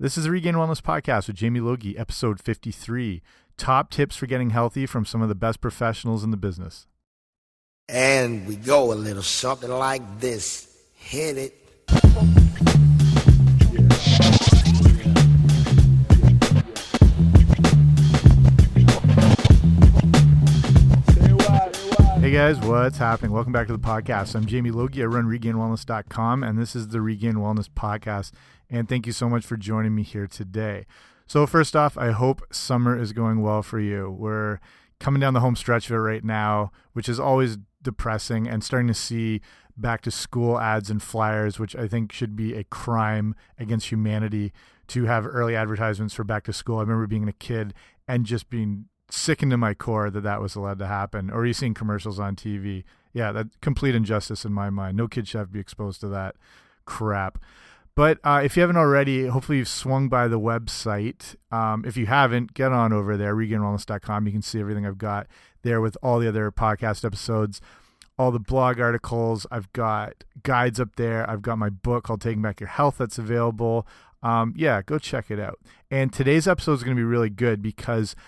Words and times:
This 0.00 0.16
is 0.16 0.22
the 0.22 0.30
Regained 0.30 0.56
Wellness 0.56 0.80
Podcast 0.80 1.26
with 1.26 1.34
Jamie 1.34 1.58
Logie, 1.58 1.98
episode 1.98 2.40
53 2.40 3.20
Top 3.56 3.90
Tips 3.90 4.14
for 4.14 4.26
Getting 4.26 4.50
Healthy 4.50 4.86
from 4.86 5.04
Some 5.04 5.22
of 5.22 5.28
the 5.28 5.34
Best 5.34 5.60
Professionals 5.60 6.22
in 6.22 6.30
the 6.30 6.36
Business. 6.36 6.86
And 7.88 8.46
we 8.46 8.54
go 8.54 8.92
a 8.92 8.94
little 8.94 9.24
something 9.24 9.68
like 9.68 10.20
this. 10.20 10.72
Hit 10.94 11.36
it. 11.36 12.47
Guys, 22.38 22.60
what's 22.60 22.98
happening? 22.98 23.32
Welcome 23.32 23.52
back 23.52 23.66
to 23.66 23.72
the 23.72 23.80
podcast. 23.80 24.36
I'm 24.36 24.46
Jamie 24.46 24.70
Logie. 24.70 25.02
I 25.02 25.06
run 25.06 25.24
regainedwellness.com, 25.24 26.44
and 26.44 26.56
this 26.56 26.76
is 26.76 26.86
the 26.86 27.00
Regained 27.00 27.38
Wellness 27.38 27.68
Podcast. 27.68 28.30
And 28.70 28.88
thank 28.88 29.08
you 29.08 29.12
so 29.12 29.28
much 29.28 29.44
for 29.44 29.56
joining 29.56 29.92
me 29.92 30.04
here 30.04 30.28
today. 30.28 30.86
So, 31.26 31.48
first 31.48 31.74
off, 31.74 31.98
I 31.98 32.12
hope 32.12 32.42
summer 32.52 32.96
is 32.96 33.12
going 33.12 33.42
well 33.42 33.60
for 33.64 33.80
you. 33.80 34.08
We're 34.08 34.60
coming 35.00 35.18
down 35.18 35.34
the 35.34 35.40
home 35.40 35.56
stretch 35.56 35.86
of 35.86 35.96
it 35.96 35.98
right 35.98 36.22
now, 36.22 36.70
which 36.92 37.08
is 37.08 37.18
always 37.18 37.58
depressing, 37.82 38.46
and 38.46 38.62
starting 38.62 38.86
to 38.86 38.94
see 38.94 39.40
back 39.76 40.00
to 40.02 40.12
school 40.12 40.60
ads 40.60 40.90
and 40.90 41.02
flyers, 41.02 41.58
which 41.58 41.74
I 41.74 41.88
think 41.88 42.12
should 42.12 42.36
be 42.36 42.54
a 42.54 42.62
crime 42.62 43.34
against 43.58 43.90
humanity 43.90 44.52
to 44.86 45.06
have 45.06 45.26
early 45.26 45.56
advertisements 45.56 46.14
for 46.14 46.22
back 46.22 46.44
to 46.44 46.52
school. 46.52 46.76
I 46.76 46.82
remember 46.82 47.08
being 47.08 47.28
a 47.28 47.32
kid 47.32 47.74
and 48.06 48.24
just 48.24 48.48
being 48.48 48.84
sickened 49.10 49.50
to 49.50 49.56
my 49.56 49.74
core 49.74 50.10
that 50.10 50.22
that 50.22 50.40
was 50.40 50.54
allowed 50.54 50.78
to 50.78 50.86
happen. 50.86 51.30
Or 51.30 51.46
you 51.46 51.52
seeing 51.52 51.74
commercials 51.74 52.18
on 52.18 52.36
TV. 52.36 52.84
Yeah, 53.12 53.32
that 53.32 53.60
complete 53.60 53.94
injustice 53.94 54.44
in 54.44 54.52
my 54.52 54.70
mind. 54.70 54.96
No 54.96 55.08
kid 55.08 55.26
should 55.26 55.38
have 55.38 55.48
to 55.48 55.52
be 55.52 55.60
exposed 55.60 56.00
to 56.00 56.08
that 56.08 56.36
crap. 56.84 57.38
But 57.94 58.18
uh, 58.22 58.42
if 58.44 58.56
you 58.56 58.60
haven't 58.60 58.76
already, 58.76 59.26
hopefully 59.26 59.58
you've 59.58 59.68
swung 59.68 60.08
by 60.08 60.28
the 60.28 60.38
website. 60.38 61.34
Um, 61.50 61.84
if 61.84 61.96
you 61.96 62.06
haven't, 62.06 62.54
get 62.54 62.70
on 62.70 62.92
over 62.92 63.16
there, 63.16 63.34
regainedwellness.com. 63.34 64.26
You 64.26 64.32
can 64.32 64.42
see 64.42 64.60
everything 64.60 64.86
I've 64.86 64.98
got 64.98 65.26
there 65.62 65.80
with 65.80 65.96
all 66.00 66.20
the 66.20 66.28
other 66.28 66.52
podcast 66.52 67.04
episodes, 67.04 67.60
all 68.16 68.30
the 68.30 68.38
blog 68.38 68.78
articles. 68.78 69.46
I've 69.50 69.72
got 69.72 70.22
guides 70.44 70.78
up 70.78 70.94
there. 70.94 71.28
I've 71.28 71.42
got 71.42 71.58
my 71.58 71.70
book 71.70 72.04
called 72.04 72.20
Taking 72.20 72.42
Back 72.42 72.60
Your 72.60 72.68
Health 72.68 72.98
that's 72.98 73.18
available. 73.18 73.84
Um, 74.22 74.54
yeah, 74.56 74.80
go 74.82 74.98
check 74.98 75.28
it 75.28 75.40
out. 75.40 75.58
And 75.90 76.12
today's 76.12 76.46
episode 76.46 76.74
is 76.74 76.84
going 76.84 76.96
to 76.96 77.00
be 77.00 77.04
really 77.04 77.30
good 77.30 77.62
because– 77.62 78.14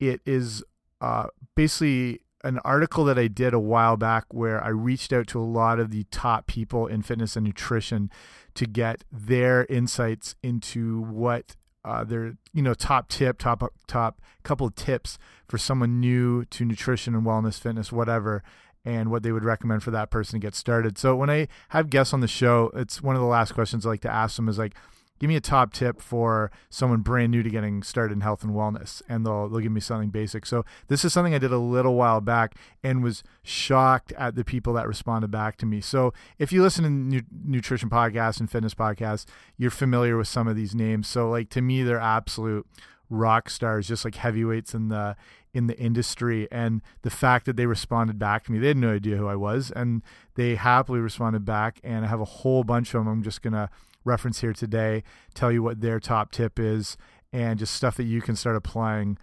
it 0.00 0.20
is 0.24 0.62
uh, 1.00 1.28
basically 1.54 2.20
an 2.44 2.58
article 2.64 3.04
that 3.04 3.18
I 3.18 3.26
did 3.26 3.52
a 3.52 3.58
while 3.58 3.96
back 3.96 4.26
where 4.30 4.62
I 4.62 4.68
reached 4.68 5.12
out 5.12 5.26
to 5.28 5.40
a 5.40 5.42
lot 5.42 5.80
of 5.80 5.90
the 5.90 6.04
top 6.10 6.46
people 6.46 6.86
in 6.86 7.02
fitness 7.02 7.36
and 7.36 7.44
nutrition 7.44 8.10
to 8.54 8.66
get 8.66 9.04
their 9.10 9.64
insights 9.66 10.36
into 10.42 11.00
what 11.02 11.56
uh, 11.84 12.04
their 12.04 12.34
you 12.52 12.62
know 12.62 12.74
top 12.74 13.08
tip, 13.08 13.38
top 13.38 13.62
top 13.86 14.20
couple 14.42 14.66
of 14.66 14.74
tips 14.74 15.18
for 15.48 15.58
someone 15.58 16.00
new 16.00 16.44
to 16.46 16.64
nutrition 16.64 17.14
and 17.14 17.24
wellness, 17.24 17.58
fitness, 17.58 17.90
whatever, 17.90 18.42
and 18.84 19.10
what 19.10 19.22
they 19.22 19.32
would 19.32 19.44
recommend 19.44 19.82
for 19.82 19.90
that 19.90 20.10
person 20.10 20.40
to 20.40 20.46
get 20.46 20.54
started. 20.54 20.98
So 20.98 21.16
when 21.16 21.30
I 21.30 21.48
have 21.70 21.90
guests 21.90 22.14
on 22.14 22.20
the 22.20 22.28
show, 22.28 22.70
it's 22.74 23.02
one 23.02 23.16
of 23.16 23.22
the 23.22 23.28
last 23.28 23.52
questions 23.52 23.84
I 23.84 23.90
like 23.90 24.00
to 24.02 24.12
ask 24.12 24.36
them 24.36 24.48
is 24.48 24.58
like 24.58 24.74
give 25.18 25.28
me 25.28 25.36
a 25.36 25.40
top 25.40 25.72
tip 25.72 26.00
for 26.00 26.50
someone 26.70 27.00
brand 27.00 27.30
new 27.32 27.42
to 27.42 27.50
getting 27.50 27.82
started 27.82 28.14
in 28.14 28.20
health 28.20 28.42
and 28.42 28.52
wellness 28.52 29.02
and 29.08 29.26
they'll 29.26 29.48
they'll 29.48 29.60
give 29.60 29.72
me 29.72 29.80
something 29.80 30.10
basic. 30.10 30.46
So 30.46 30.64
this 30.88 31.04
is 31.04 31.12
something 31.12 31.34
i 31.34 31.38
did 31.38 31.52
a 31.52 31.58
little 31.58 31.94
while 31.94 32.20
back 32.20 32.54
and 32.82 33.02
was 33.02 33.22
shocked 33.42 34.12
at 34.12 34.34
the 34.34 34.44
people 34.44 34.72
that 34.74 34.86
responded 34.86 35.30
back 35.30 35.56
to 35.58 35.66
me. 35.66 35.80
So 35.80 36.12
if 36.38 36.52
you 36.52 36.62
listen 36.62 36.84
to 36.84 36.90
nu 36.90 37.22
nutrition 37.44 37.90
podcasts 37.90 38.40
and 38.40 38.50
fitness 38.50 38.74
podcasts 38.74 39.26
you're 39.56 39.70
familiar 39.70 40.16
with 40.16 40.28
some 40.28 40.48
of 40.48 40.56
these 40.56 40.74
names. 40.74 41.08
So 41.08 41.28
like 41.28 41.50
to 41.50 41.60
me 41.60 41.82
they're 41.82 42.00
absolute 42.00 42.66
rock 43.10 43.48
stars 43.48 43.88
just 43.88 44.04
like 44.04 44.16
heavyweights 44.16 44.74
in 44.74 44.88
the 44.88 45.16
in 45.54 45.66
the 45.66 45.78
industry. 45.78 46.46
And 46.52 46.82
the 47.02 47.10
fact 47.10 47.46
that 47.46 47.56
they 47.56 47.66
responded 47.66 48.18
back 48.18 48.44
to 48.44 48.52
me 48.52 48.58
they 48.58 48.68
had 48.68 48.76
no 48.76 48.94
idea 48.94 49.16
who 49.16 49.26
i 49.26 49.34
was 49.34 49.72
and 49.74 50.02
they 50.34 50.54
happily 50.54 51.00
responded 51.00 51.44
back 51.44 51.80
and 51.82 52.04
i 52.04 52.08
have 52.08 52.20
a 52.20 52.26
whole 52.26 52.64
bunch 52.64 52.94
of 52.94 53.04
them 53.04 53.08
i'm 53.08 53.22
just 53.22 53.42
gonna 53.42 53.70
reference 54.04 54.40
here 54.40 54.52
today, 54.52 55.02
tell 55.34 55.52
you 55.52 55.62
what 55.62 55.80
their 55.80 56.00
top 56.00 56.30
tip 56.30 56.58
is, 56.58 56.96
and 57.32 57.58
just 57.58 57.74
stuff 57.74 57.96
that 57.96 58.04
you 58.04 58.20
can 58.20 58.36
start 58.36 58.56
applying 58.56 59.18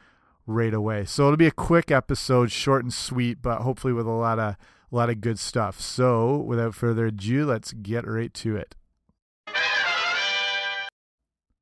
right 0.47 0.73
away. 0.73 1.05
So 1.05 1.25
it'll 1.25 1.37
be 1.37 1.47
a 1.47 1.51
quick 1.51 1.91
episode, 1.91 2.51
short 2.51 2.83
and 2.83 2.93
sweet, 2.93 3.41
but 3.41 3.61
hopefully 3.61 3.93
with 3.93 4.05
a 4.05 4.11
lot 4.11 4.39
of 4.39 4.55
a 4.91 4.95
lot 4.95 5.09
of 5.09 5.21
good 5.21 5.39
stuff. 5.39 5.81
So 5.81 6.37
without 6.37 6.75
further 6.75 7.07
ado, 7.07 7.45
let's 7.45 7.73
get 7.73 8.07
right 8.07 8.33
to 8.35 8.55
it. 8.55 8.75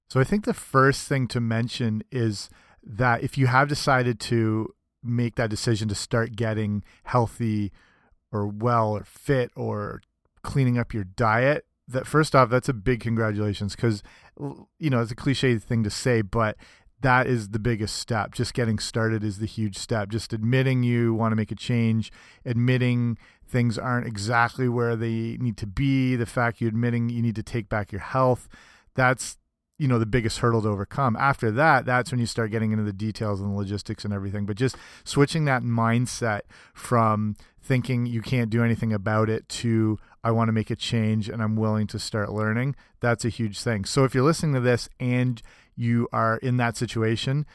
So 0.09 0.19
I 0.19 0.23
think 0.23 0.45
the 0.45 0.53
first 0.53 1.07
thing 1.07 1.27
to 1.29 1.39
mention 1.39 2.03
is 2.11 2.49
that 2.83 3.23
if 3.23 3.37
you 3.37 3.47
have 3.47 3.67
decided 3.67 4.19
to 4.19 4.75
make 5.01 5.35
that 5.35 5.49
decision 5.49 5.87
to 5.87 5.95
start 5.95 6.35
getting 6.35 6.83
healthy 7.05 7.71
or 8.31 8.45
well 8.45 8.91
or 8.91 9.03
fit 9.05 9.51
or 9.55 10.01
cleaning 10.43 10.77
up 10.77 10.93
your 10.93 11.03
diet, 11.03 11.65
that 11.93 12.05
first 12.05 12.35
off, 12.35 12.49
that's 12.49 12.69
a 12.69 12.73
big 12.73 12.99
congratulations 12.99 13.75
because 13.75 14.03
you 14.79 14.89
know 14.89 15.01
it's 15.01 15.11
a 15.11 15.15
cliche 15.15 15.57
thing 15.57 15.83
to 15.83 15.89
say, 15.89 16.21
but 16.21 16.57
that 17.01 17.27
is 17.27 17.49
the 17.49 17.59
biggest 17.59 17.97
step. 17.97 18.33
Just 18.33 18.53
getting 18.53 18.79
started 18.79 19.23
is 19.23 19.39
the 19.39 19.45
huge 19.45 19.77
step. 19.77 20.09
Just 20.09 20.33
admitting 20.33 20.83
you 20.83 21.13
want 21.13 21.31
to 21.31 21.35
make 21.35 21.51
a 21.51 21.55
change, 21.55 22.11
admitting 22.45 23.17
things 23.47 23.77
aren't 23.77 24.07
exactly 24.07 24.67
where 24.67 24.95
they 24.95 25.37
need 25.39 25.57
to 25.57 25.67
be, 25.67 26.15
the 26.15 26.25
fact 26.25 26.59
you 26.59 26.67
admitting 26.67 27.09
you 27.09 27.21
need 27.21 27.35
to 27.35 27.43
take 27.43 27.69
back 27.69 27.91
your 27.91 28.01
health, 28.01 28.47
that's 28.95 29.37
you 29.79 29.87
know 29.87 29.99
the 29.99 30.05
biggest 30.05 30.39
hurdle 30.39 30.61
to 30.61 30.69
overcome 30.69 31.15
after 31.19 31.49
that 31.49 31.83
that's 31.83 32.11
when 32.11 32.19
you 32.19 32.27
start 32.27 32.51
getting 32.51 32.71
into 32.71 32.83
the 32.83 32.93
details 32.93 33.41
and 33.41 33.51
the 33.51 33.55
logistics 33.55 34.05
and 34.05 34.13
everything 34.13 34.45
but 34.45 34.55
just 34.55 34.77
switching 35.03 35.45
that 35.45 35.63
mindset 35.63 36.41
from 36.73 37.35
thinking 37.63 38.05
you 38.05 38.21
can't 38.21 38.49
do 38.49 38.63
anything 38.63 38.93
about 38.93 39.29
it 39.29 39.47
to 39.47 39.97
I 40.23 40.31
want 40.31 40.49
to 40.49 40.53
make 40.53 40.69
a 40.69 40.75
change 40.75 41.29
and 41.29 41.41
I'm 41.41 41.55
willing 41.55 41.87
to 41.87 41.99
start 41.99 42.31
learning 42.31 42.75
that's 42.99 43.25
a 43.25 43.29
huge 43.29 43.59
thing 43.61 43.85
so 43.85 44.03
if 44.03 44.13
you're 44.13 44.23
listening 44.23 44.53
to 44.55 44.59
this 44.59 44.89
and 44.99 45.41
you 45.75 46.07
are 46.11 46.37
in 46.37 46.57
that 46.57 46.77
situation 46.77 47.45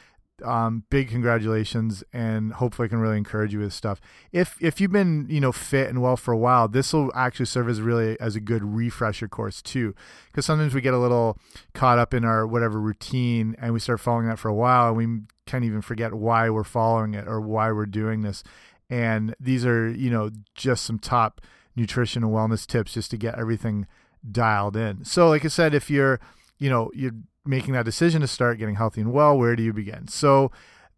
um, 0.44 0.84
big 0.91 1.08
congratulations 1.08 2.04
and 2.12 2.52
hopefully 2.52 2.86
I 2.86 2.88
can 2.88 2.98
really 2.98 3.16
encourage 3.16 3.52
you 3.52 3.60
with 3.60 3.72
stuff. 3.72 4.00
If 4.32 4.56
if 4.60 4.80
you've 4.80 4.92
been 4.92 5.26
you 5.28 5.41
know 5.41 5.52
fit 5.52 5.88
and 5.88 6.00
well 6.00 6.16
for 6.16 6.32
a 6.32 6.38
while, 6.38 6.69
this 6.69 6.92
will 6.92 7.10
actually 7.14 7.46
serve 7.46 7.69
as 7.69 7.80
really 7.80 8.19
as 8.20 8.36
a 8.36 8.40
good 8.40 8.62
refresher 8.62 9.28
course 9.28 9.60
too, 9.62 9.94
because 10.26 10.46
sometimes 10.46 10.75
we 10.75 10.80
get 10.80 10.94
a 10.94 10.98
little 10.98 11.38
caught 11.75 11.98
up 11.98 12.14
in 12.14 12.25
our 12.25 12.46
whatever 12.46 12.80
routine 12.80 13.56
and 13.58 13.72
we 13.72 13.80
start 13.80 14.00
following 14.00 14.28
that 14.28 14.38
for 14.38 14.48
a 14.48 14.54
while 14.54 14.88
and 14.88 14.96
we 14.96 15.20
can't 15.46 15.64
even 15.64 15.82
forget 15.82 16.14
why 16.14 16.48
we're 16.50 16.64
following 16.64 17.14
it 17.14 17.26
or 17.26 17.40
why 17.40 17.72
we're 17.72 17.86
doing 17.86 18.22
this. 18.22 18.42
And 18.91 19.34
these 19.38 19.66
are 19.66 19.91
you 19.91 20.10
know 20.10 20.31
just 20.54 20.84
some 20.84 20.99
top 20.99 21.41
nutrition 21.76 22.25
and 22.25 22.32
wellness 22.32 22.66
tips 22.66 22.94
just 22.94 23.10
to 23.12 23.16
get 23.16 23.38
everything 23.38 23.87
dialed 24.31 24.76
in. 24.76 25.04
So 25.04 25.28
like 25.28 25.44
I 25.44 25.49
said, 25.49 25.75
if 25.75 25.91
you're 25.91 26.21
you 26.59 26.71
know 26.71 26.91
you're 26.94 27.12
making 27.49 27.72
that 27.72 27.84
decision 27.84 28.21
to 28.21 28.28
start 28.28 28.59
getting 28.59 28.76
healthy 28.76 29.00
and 29.00 29.12
well, 29.12 29.37
where 29.37 29.56
do 29.56 29.62
you 29.62 29.72
begin? 29.72 30.06
So, 30.06 30.53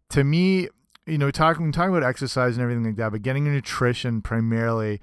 to 0.09 0.23
me, 0.23 0.67
you 1.07 1.17
know, 1.17 1.31
talking 1.31 1.71
talking 1.71 1.95
about 1.95 2.07
exercise 2.07 2.57
and 2.57 2.63
everything 2.63 2.83
like 2.83 2.97
that, 2.97 3.11
but 3.11 3.21
getting 3.21 3.45
your 3.45 3.55
nutrition 3.55 4.21
primarily 4.21 4.99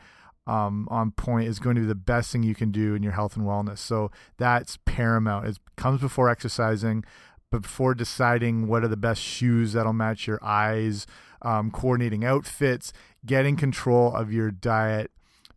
um, 0.47 0.87
on 0.91 1.11
point 1.11 1.49
is 1.49 1.59
going 1.59 1.77
to 1.77 1.83
be 1.83 1.87
the 1.87 1.95
best 1.95 2.31
thing 2.31 2.43
you 2.43 2.55
can 2.55 2.71
do 2.71 2.95
in 2.95 3.03
your 3.03 3.13
health 3.13 3.37
and 3.37 3.47
wellness. 3.47 3.79
So 3.79 4.11
that's 4.37 4.79
paramount. 4.85 5.47
It 5.47 5.59
comes 5.77 6.01
before 6.01 6.29
exercising, 6.29 7.05
but 7.51 7.63
before 7.63 7.95
deciding 7.95 8.69
what 8.69 8.85
are 8.85 8.89
the 8.89 8.97
best 8.97 9.21
shoes 9.21 9.73
that'll 9.73 9.93
match 9.93 10.27
your 10.27 10.39
eyes, 10.43 11.07
um, 11.43 11.71
coordinating 11.71 12.25
outfits, 12.25 12.93
getting 13.25 13.57
control 13.57 14.15
of 14.15 14.33
your 14.33 14.51
diet 14.51 15.11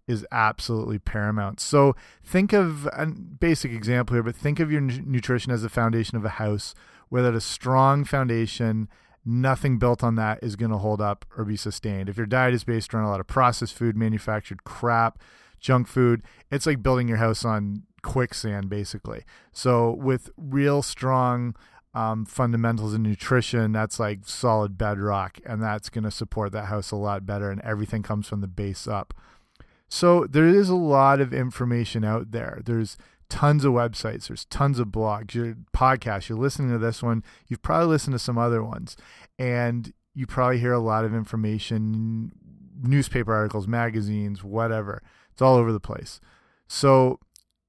is 0.07 0.25
absolutely 0.31 0.99
paramount. 0.99 1.59
So 1.59 1.95
think 2.23 2.53
of 2.53 2.87
a 2.93 3.05
basic 3.05 3.71
example 3.71 4.15
here, 4.15 4.23
but 4.23 4.35
think 4.35 4.59
of 4.59 4.71
your 4.71 4.81
nutrition 4.81 5.51
as 5.51 5.61
the 5.61 5.69
foundation 5.69 6.17
of 6.17 6.25
a 6.25 6.29
house, 6.29 6.73
that 7.11 7.35
a 7.35 7.41
strong 7.41 8.03
foundation, 8.03 8.87
nothing 9.25 9.77
built 9.77 10.03
on 10.03 10.15
that 10.15 10.39
is 10.41 10.55
going 10.55 10.71
to 10.71 10.77
hold 10.77 11.01
up 11.01 11.25
or 11.37 11.45
be 11.45 11.57
sustained. 11.57 12.09
If 12.09 12.17
your 12.17 12.25
diet 12.25 12.53
is 12.53 12.63
based 12.63 12.93
around 12.93 13.05
a 13.05 13.09
lot 13.09 13.19
of 13.19 13.27
processed 13.27 13.75
food, 13.75 13.95
manufactured 13.95 14.63
crap, 14.63 15.19
junk 15.59 15.87
food, 15.87 16.23
it's 16.49 16.65
like 16.65 16.81
building 16.81 17.07
your 17.07 17.17
house 17.17 17.45
on 17.45 17.83
quicksand, 18.01 18.69
basically. 18.69 19.23
So 19.51 19.91
with 19.91 20.29
real 20.37 20.81
strong 20.81 21.55
um, 21.93 22.25
fundamentals 22.25 22.93
in 22.93 23.03
nutrition, 23.03 23.71
that's 23.71 23.99
like 23.99 24.19
solid 24.25 24.77
bedrock, 24.77 25.39
and 25.45 25.61
that's 25.61 25.89
going 25.89 26.03
to 26.03 26.11
support 26.11 26.51
that 26.53 26.65
house 26.65 26.91
a 26.91 26.95
lot 26.95 27.25
better, 27.25 27.51
and 27.51 27.61
everything 27.61 28.01
comes 28.01 28.27
from 28.27 28.41
the 28.41 28.47
base 28.47 28.87
up. 28.87 29.13
So 29.89 30.25
there 30.25 30.47
is 30.47 30.69
a 30.69 30.75
lot 30.75 31.19
of 31.19 31.33
information 31.33 32.05
out 32.05 32.31
there. 32.31 32.61
There's 32.65 32.97
tons 33.27 33.65
of 33.65 33.73
websites, 33.73 34.27
there's 34.27 34.45
tons 34.45 34.79
of 34.79 34.87
blogs, 34.87 35.33
your 35.33 35.55
podcasts, 35.73 36.29
you're 36.29 36.37
listening 36.37 36.71
to 36.71 36.77
this 36.77 37.03
one, 37.03 37.23
you've 37.47 37.61
probably 37.61 37.87
listened 37.87 38.13
to 38.13 38.19
some 38.19 38.37
other 38.37 38.63
ones, 38.63 38.95
and 39.37 39.93
you 40.13 40.25
probably 40.25 40.59
hear 40.59 40.73
a 40.73 40.79
lot 40.79 41.05
of 41.05 41.13
information, 41.13 42.31
newspaper 42.81 43.33
articles, 43.33 43.67
magazines, 43.67 44.43
whatever. 44.43 45.01
It's 45.31 45.41
all 45.41 45.55
over 45.55 45.71
the 45.71 45.79
place. 45.79 46.19
So 46.67 47.19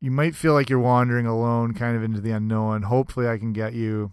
you 0.02 0.10
might 0.10 0.34
feel 0.34 0.52
like 0.52 0.68
you're 0.68 0.80
wandering 0.80 1.26
alone, 1.26 1.74
kind 1.74 1.96
of 1.96 2.02
into 2.02 2.20
the 2.20 2.32
unknown. 2.32 2.82
Hopefully, 2.82 3.28
I 3.28 3.38
can 3.38 3.52
get 3.52 3.72
you 3.72 4.10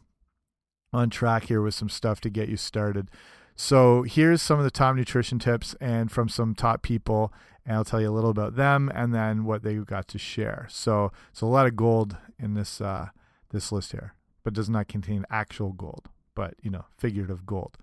on 0.94 1.10
track 1.10 1.46
here 1.46 1.64
with 1.64 1.74
some 1.74 1.90
stuff 1.90 2.22
to 2.22 2.30
get 2.30 2.48
you 2.48 2.58
started. 2.58 3.10
So, 3.56 4.04
here's 4.04 4.40
some 4.40 4.60
of 4.60 4.64
the 4.64 4.72
top 4.72 4.96
nutrition 4.96 5.40
tips 5.40 5.76
and 5.82 6.12
from 6.12 6.30
some 6.30 6.54
top 6.54 6.84
people, 6.84 7.34
and 7.66 7.76
I'll 7.76 7.84
tell 7.84 8.00
you 8.00 8.10
a 8.10 8.14
little 8.14 8.30
about 8.30 8.56
them 8.56 8.92
and 8.94 9.16
then 9.16 9.46
what 9.46 9.64
they 9.64 9.74
got 9.78 10.08
to 10.10 10.20
share. 10.20 10.68
So, 10.70 11.12
it's 11.32 11.42
a 11.42 11.48
lot 11.48 11.66
of 11.66 11.76
gold 11.76 12.18
in 12.38 12.54
this 12.54 12.80
uh, 12.80 13.08
this 13.50 13.72
list 13.72 13.92
here, 13.92 14.14
but 14.44 14.54
does 14.54 14.70
not 14.70 14.88
contain 14.88 15.26
actual 15.32 15.72
gold, 15.72 16.08
but 16.36 16.54
you 16.62 16.70
know, 16.70 16.86
figurative 17.00 17.48
gold. 17.48 17.80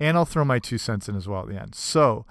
And 0.00 0.16
I'll 0.16 0.24
throw 0.24 0.46
my 0.46 0.60
two 0.60 0.78
cents 0.78 1.10
in 1.10 1.14
as 1.14 1.28
well 1.28 1.42
at 1.42 1.48
the 1.48 1.60
end. 1.60 1.74
So, 1.74 2.24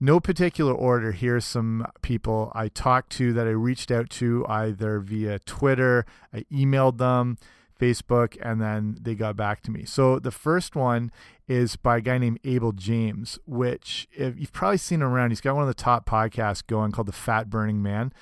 no 0.00 0.20
particular 0.20 0.72
order. 0.72 1.12
Here's 1.12 1.44
some 1.44 1.86
people 2.02 2.52
I 2.54 2.68
talked 2.68 3.10
to 3.12 3.32
that 3.32 3.46
I 3.46 3.50
reached 3.50 3.90
out 3.90 4.10
to 4.10 4.44
either 4.48 4.98
via 5.00 5.38
Twitter, 5.40 6.04
I 6.32 6.44
emailed 6.52 6.98
them, 6.98 7.38
Facebook, 7.80 8.36
and 8.40 8.60
then 8.60 8.96
they 9.00 9.14
got 9.14 9.36
back 9.36 9.62
to 9.62 9.70
me. 9.70 9.84
So 9.84 10.18
the 10.18 10.30
first 10.30 10.76
one 10.76 11.10
is 11.48 11.76
by 11.76 11.98
a 11.98 12.00
guy 12.00 12.18
named 12.18 12.40
Abel 12.44 12.72
James, 12.72 13.38
which 13.46 14.08
if 14.12 14.38
you've 14.38 14.52
probably 14.52 14.78
seen 14.78 15.02
around. 15.02 15.30
He's 15.30 15.40
got 15.40 15.54
one 15.54 15.62
of 15.62 15.68
the 15.68 15.74
top 15.74 16.08
podcasts 16.08 16.66
going 16.66 16.92
called 16.92 17.08
The 17.08 17.12
Fat 17.12 17.50
Burning 17.50 17.82
Man, 17.82 18.12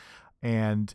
and 0.43 0.95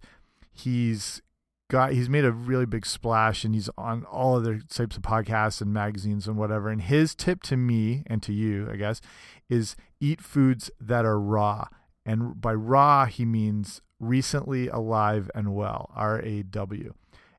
he's 0.51 1.21
got 1.69 1.91
he's 1.91 2.09
made 2.09 2.25
a 2.25 2.31
really 2.31 2.65
big 2.65 2.85
splash 2.85 3.43
and 3.43 3.53
he's 3.53 3.69
on 3.77 4.05
all 4.05 4.37
other 4.37 4.59
types 4.69 4.95
of 4.95 5.03
podcasts 5.03 5.61
and 5.61 5.73
magazines 5.73 6.27
and 6.27 6.37
whatever. 6.37 6.69
And 6.69 6.81
his 6.81 7.13
tip 7.13 7.43
to 7.43 7.57
me 7.57 8.03
and 8.07 8.21
to 8.23 8.33
you, 8.33 8.69
I 8.71 8.75
guess, 8.75 9.01
is 9.49 9.75
eat 9.99 10.21
foods 10.21 10.69
that 10.79 11.05
are 11.05 11.19
raw. 11.19 11.67
And 12.05 12.39
by 12.39 12.53
raw, 12.53 13.05
he 13.05 13.25
means 13.25 13.81
recently 13.99 14.67
alive 14.67 15.29
and 15.35 15.53
well, 15.53 15.91
R 15.95 16.21
A 16.21 16.43
W. 16.43 16.93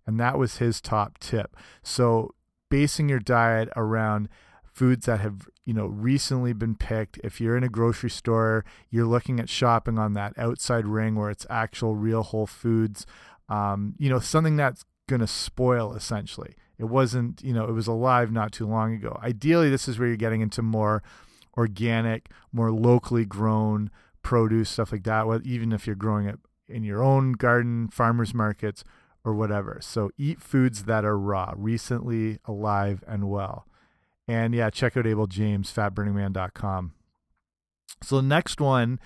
And 0.06 0.18
that 0.18 0.38
was 0.38 0.56
his 0.56 0.80
top 0.80 1.18
tip. 1.18 1.56
So 1.82 2.34
basing 2.70 3.08
your 3.08 3.20
diet 3.20 3.68
around 3.76 4.28
foods 4.64 5.06
that 5.06 5.20
have 5.20 5.48
you 5.64 5.74
know 5.74 5.86
recently 5.86 6.52
been 6.52 6.74
picked 6.74 7.18
if 7.24 7.40
you're 7.40 7.56
in 7.56 7.64
a 7.64 7.68
grocery 7.68 8.08
store 8.08 8.64
you're 8.90 9.04
looking 9.04 9.40
at 9.40 9.48
shopping 9.48 9.98
on 9.98 10.12
that 10.12 10.32
outside 10.38 10.86
ring 10.86 11.16
where 11.16 11.30
it's 11.30 11.44
actual 11.50 11.96
real 11.96 12.22
whole 12.22 12.46
foods 12.46 13.04
um, 13.48 13.94
you 13.98 14.10
know, 14.10 14.18
something 14.18 14.56
that's 14.56 14.84
going 15.08 15.20
to 15.20 15.26
spoil 15.26 15.94
essentially. 15.94 16.54
It 16.78 16.84
wasn't, 16.84 17.42
you 17.42 17.52
know, 17.52 17.64
it 17.64 17.72
was 17.72 17.86
alive 17.86 18.30
not 18.30 18.52
too 18.52 18.66
long 18.66 18.94
ago. 18.94 19.18
Ideally, 19.22 19.70
this 19.70 19.88
is 19.88 19.98
where 19.98 20.08
you're 20.08 20.16
getting 20.16 20.42
into 20.42 20.62
more 20.62 21.02
organic, 21.58 22.30
more 22.52 22.70
locally 22.70 23.26
grown 23.26 23.90
produce, 24.22 24.70
stuff 24.70 24.92
like 24.92 25.02
that, 25.02 25.42
even 25.44 25.72
if 25.72 25.86
you're 25.86 25.96
growing 25.96 26.26
it 26.26 26.38
in 26.68 26.84
your 26.84 27.02
own 27.02 27.32
garden, 27.32 27.88
farmers 27.88 28.32
markets, 28.32 28.84
or 29.24 29.34
whatever. 29.34 29.78
So 29.82 30.10
eat 30.16 30.40
foods 30.40 30.84
that 30.84 31.04
are 31.04 31.18
raw, 31.18 31.52
recently 31.56 32.38
alive 32.46 33.02
and 33.06 33.28
well. 33.28 33.66
And 34.26 34.54
yeah, 34.54 34.70
check 34.70 34.96
out 34.96 35.06
Abel 35.06 35.26
James, 35.26 35.72
fatburningman.com. 35.72 36.92
So 38.02 38.16
the 38.16 38.22
next 38.22 38.60
one 38.60 39.00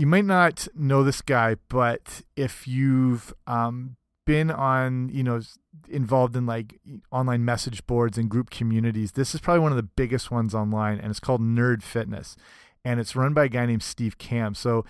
you 0.00 0.06
might 0.06 0.24
not 0.24 0.66
know 0.74 1.04
this 1.04 1.20
guy, 1.20 1.56
but 1.68 2.22
if 2.34 2.66
you've 2.66 3.34
um, 3.46 3.96
been 4.26 4.50
on, 4.50 5.08
you 5.08 5.22
know, 5.22 5.40
involved 5.88 6.36
in 6.36 6.46
like 6.46 6.80
online 7.10 7.44
message 7.44 7.86
boards 7.86 8.18
and 8.18 8.28
group 8.28 8.50
communities, 8.50 9.12
this 9.12 9.34
is 9.34 9.40
probably 9.40 9.60
one 9.60 9.72
of 9.72 9.76
the 9.76 9.82
biggest 9.82 10.30
ones 10.30 10.54
online, 10.54 10.98
and 10.98 11.10
it's 11.10 11.20
called 11.20 11.40
Nerd 11.40 11.82
Fitness, 11.82 12.36
and 12.84 13.00
it's 13.00 13.16
run 13.16 13.34
by 13.34 13.44
a 13.44 13.48
guy 13.48 13.66
named 13.66 13.82
Steve 13.82 14.18
Kamb. 14.18 14.54
So 14.54 14.84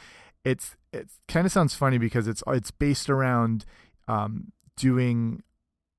it's 0.44 0.76
it 0.92 1.08
kind 1.28 1.46
of 1.46 1.52
sounds 1.52 1.74
funny 1.74 1.98
because 1.98 2.26
it's 2.26 2.42
it's 2.48 2.70
based 2.70 3.08
around 3.08 3.64
um, 4.08 4.52
doing 4.76 5.42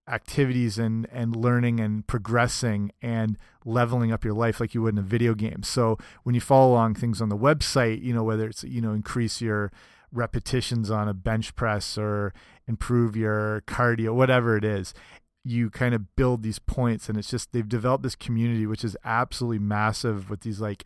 activities 0.08 0.78
and 0.78 1.08
and 1.12 1.36
learning 1.36 1.80
and 1.80 2.06
progressing 2.08 2.92
and 3.02 3.38
leveling 3.64 4.12
up 4.12 4.26
your 4.26 4.34
life 4.34 4.60
like 4.60 4.74
you 4.74 4.82
would 4.82 4.96
in 4.96 5.00
a 5.00 5.04
video 5.04 5.34
game. 5.34 5.64
So 5.64 5.98
when 6.24 6.36
you 6.36 6.42
follow 6.42 6.74
along 6.74 6.96
things 6.96 7.22
on 7.22 7.30
the 7.30 7.38
website, 7.38 8.04
you 8.04 8.14
know 8.14 8.24
whether 8.24 8.48
it's 8.48 8.64
you 8.64 8.82
know 8.82 8.94
increase 8.94 9.42
your 9.42 9.72
repetitions 10.12 10.92
on 10.92 11.08
a 11.08 11.14
bench 11.14 11.56
press 11.56 11.98
or 11.98 12.34
improve 12.72 13.16
your 13.16 13.62
cardio, 13.68 14.14
whatever 14.14 14.58
it 14.58 14.64
is, 14.64 14.94
you 15.44 15.70
kind 15.70 15.94
of 15.94 16.16
build 16.16 16.44
these 16.44 16.60
points 16.60 17.10
and 17.10 17.18
it's 17.18 17.30
just 17.30 17.52
they've 17.52 17.68
developed 17.68 18.04
this 18.04 18.16
community 18.16 18.68
which 18.68 18.84
is 18.84 18.96
absolutely 19.04 19.58
massive 19.58 20.30
with 20.30 20.42
these 20.42 20.62
like 20.62 20.86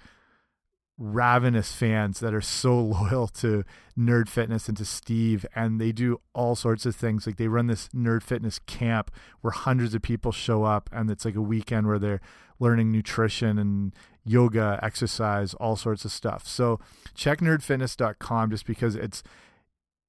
ravenous 0.97 1.73
fans 1.73 2.19
that 2.19 2.33
are 2.33 2.41
so 2.41 2.79
loyal 2.79 3.27
to 3.27 3.63
Nerd 3.97 4.27
Fitness 4.27 4.67
and 4.67 4.77
to 4.77 4.85
Steve, 4.85 5.45
and 5.55 5.79
they 5.79 5.91
do 5.91 6.21
all 6.33 6.55
sorts 6.55 6.85
of 6.85 6.95
things. 6.95 7.25
Like 7.25 7.37
they 7.37 7.47
run 7.47 7.67
this 7.67 7.89
Nerd 7.89 8.23
Fitness 8.23 8.59
camp 8.59 9.11
where 9.41 9.51
hundreds 9.51 9.93
of 9.93 10.01
people 10.01 10.31
show 10.31 10.63
up, 10.63 10.89
and 10.91 11.09
it's 11.09 11.25
like 11.25 11.35
a 11.35 11.41
weekend 11.41 11.87
where 11.87 11.99
they're 11.99 12.21
learning 12.59 12.91
nutrition 12.91 13.57
and 13.57 13.93
yoga, 14.23 14.79
exercise, 14.81 15.53
all 15.55 15.75
sorts 15.75 16.05
of 16.05 16.11
stuff. 16.11 16.47
So 16.47 16.79
check 17.13 17.39
nerdfitness.com 17.39 18.49
just 18.49 18.65
because 18.65 18.95
it's 18.95 19.21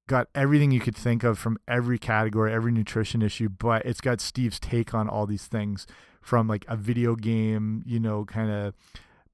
got 0.06 0.29
everything 0.35 0.70
you 0.70 0.81
could 0.81 0.97
think 0.97 1.25
of 1.25 1.38
from 1.38 1.58
every 1.67 1.99
category, 1.99 2.53
every 2.53 2.73
nutrition 2.73 3.23
issue, 3.23 3.49
but 3.49 3.85
it's 3.85 4.00
got 4.00 4.20
Steve's 4.20 4.61
take 4.61 4.94
on 4.94 5.08
all 5.08 5.26
these 5.26 5.47
things 5.47 5.87
from 6.20 6.49
like 6.49 6.64
a 6.69 6.76
video 6.76 7.14
game, 7.17 7.82
you 7.87 7.99
know, 7.99 8.25
kind 8.25 8.50
of 8.50 8.75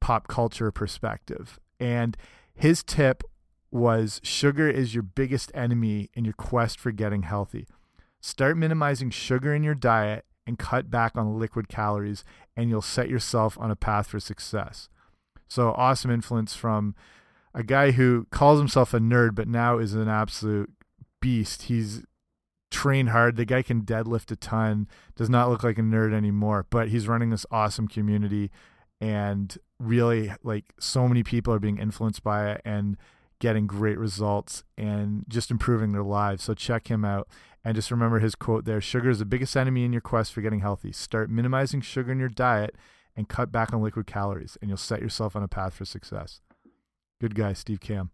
pop 0.00 0.28
culture 0.28 0.70
perspective. 0.70 1.58
And 1.78 2.16
his 2.54 2.82
tip 2.82 3.22
was 3.70 4.20
sugar 4.22 4.68
is 4.68 4.94
your 4.94 5.02
biggest 5.02 5.50
enemy 5.54 6.10
in 6.14 6.24
your 6.24 6.34
quest 6.34 6.78
for 6.78 6.90
getting 6.90 7.22
healthy. 7.22 7.66
Start 8.20 8.56
minimizing 8.56 9.10
sugar 9.10 9.54
in 9.54 9.62
your 9.62 9.74
diet 9.74 10.24
and 10.46 10.58
cut 10.58 10.90
back 10.90 11.16
on 11.16 11.38
liquid 11.38 11.68
calories, 11.68 12.24
and 12.56 12.68
you'll 12.68 12.82
set 12.82 13.08
yourself 13.08 13.56
on 13.58 13.70
a 13.70 13.76
path 13.76 14.08
for 14.08 14.20
success. 14.20 14.88
So, 15.48 15.72
awesome 15.72 16.10
influence 16.10 16.54
from 16.54 16.94
a 17.54 17.62
guy 17.62 17.92
who 17.92 18.26
calls 18.30 18.58
himself 18.58 18.94
a 18.94 18.98
nerd, 18.98 19.34
but 19.34 19.48
now 19.48 19.78
is 19.78 19.94
an 19.94 20.08
absolute 20.08 20.70
beast. 21.20 21.62
He's 21.62 22.02
trained 22.70 23.10
hard. 23.10 23.36
The 23.36 23.44
guy 23.44 23.62
can 23.62 23.82
deadlift 23.82 24.30
a 24.30 24.36
ton, 24.36 24.88
does 25.16 25.30
not 25.30 25.50
look 25.50 25.62
like 25.62 25.78
a 25.78 25.82
nerd 25.82 26.14
anymore, 26.14 26.66
but 26.70 26.88
he's 26.88 27.08
running 27.08 27.30
this 27.30 27.46
awesome 27.50 27.88
community 27.88 28.50
and 29.00 29.58
really 29.78 30.32
like 30.42 30.72
so 30.78 31.08
many 31.08 31.22
people 31.22 31.52
are 31.52 31.58
being 31.58 31.78
influenced 31.78 32.22
by 32.22 32.52
it 32.52 32.62
and 32.64 32.96
getting 33.40 33.66
great 33.66 33.98
results 33.98 34.62
and 34.78 35.24
just 35.28 35.50
improving 35.50 35.92
their 35.92 36.04
lives. 36.04 36.44
So 36.44 36.54
check 36.54 36.88
him 36.88 37.04
out. 37.04 37.28
And 37.64 37.74
just 37.74 37.90
remember 37.90 38.18
his 38.18 38.34
quote 38.34 38.64
there 38.64 38.80
Sugar 38.80 39.10
is 39.10 39.18
the 39.18 39.24
biggest 39.24 39.56
enemy 39.56 39.84
in 39.84 39.92
your 39.92 40.00
quest 40.00 40.32
for 40.32 40.40
getting 40.40 40.60
healthy. 40.60 40.92
Start 40.92 41.30
minimizing 41.30 41.80
sugar 41.80 42.10
in 42.10 42.18
your 42.18 42.28
diet 42.28 42.76
and 43.14 43.28
cut 43.28 43.52
back 43.52 43.72
on 43.72 43.82
liquid 43.82 44.06
calories, 44.06 44.56
and 44.60 44.70
you'll 44.70 44.78
set 44.78 45.02
yourself 45.02 45.36
on 45.36 45.42
a 45.42 45.48
path 45.48 45.74
for 45.74 45.84
success. 45.84 46.40
Good 47.22 47.36
guy, 47.36 47.52
Steve 47.52 47.78
Kamb. 47.78 48.10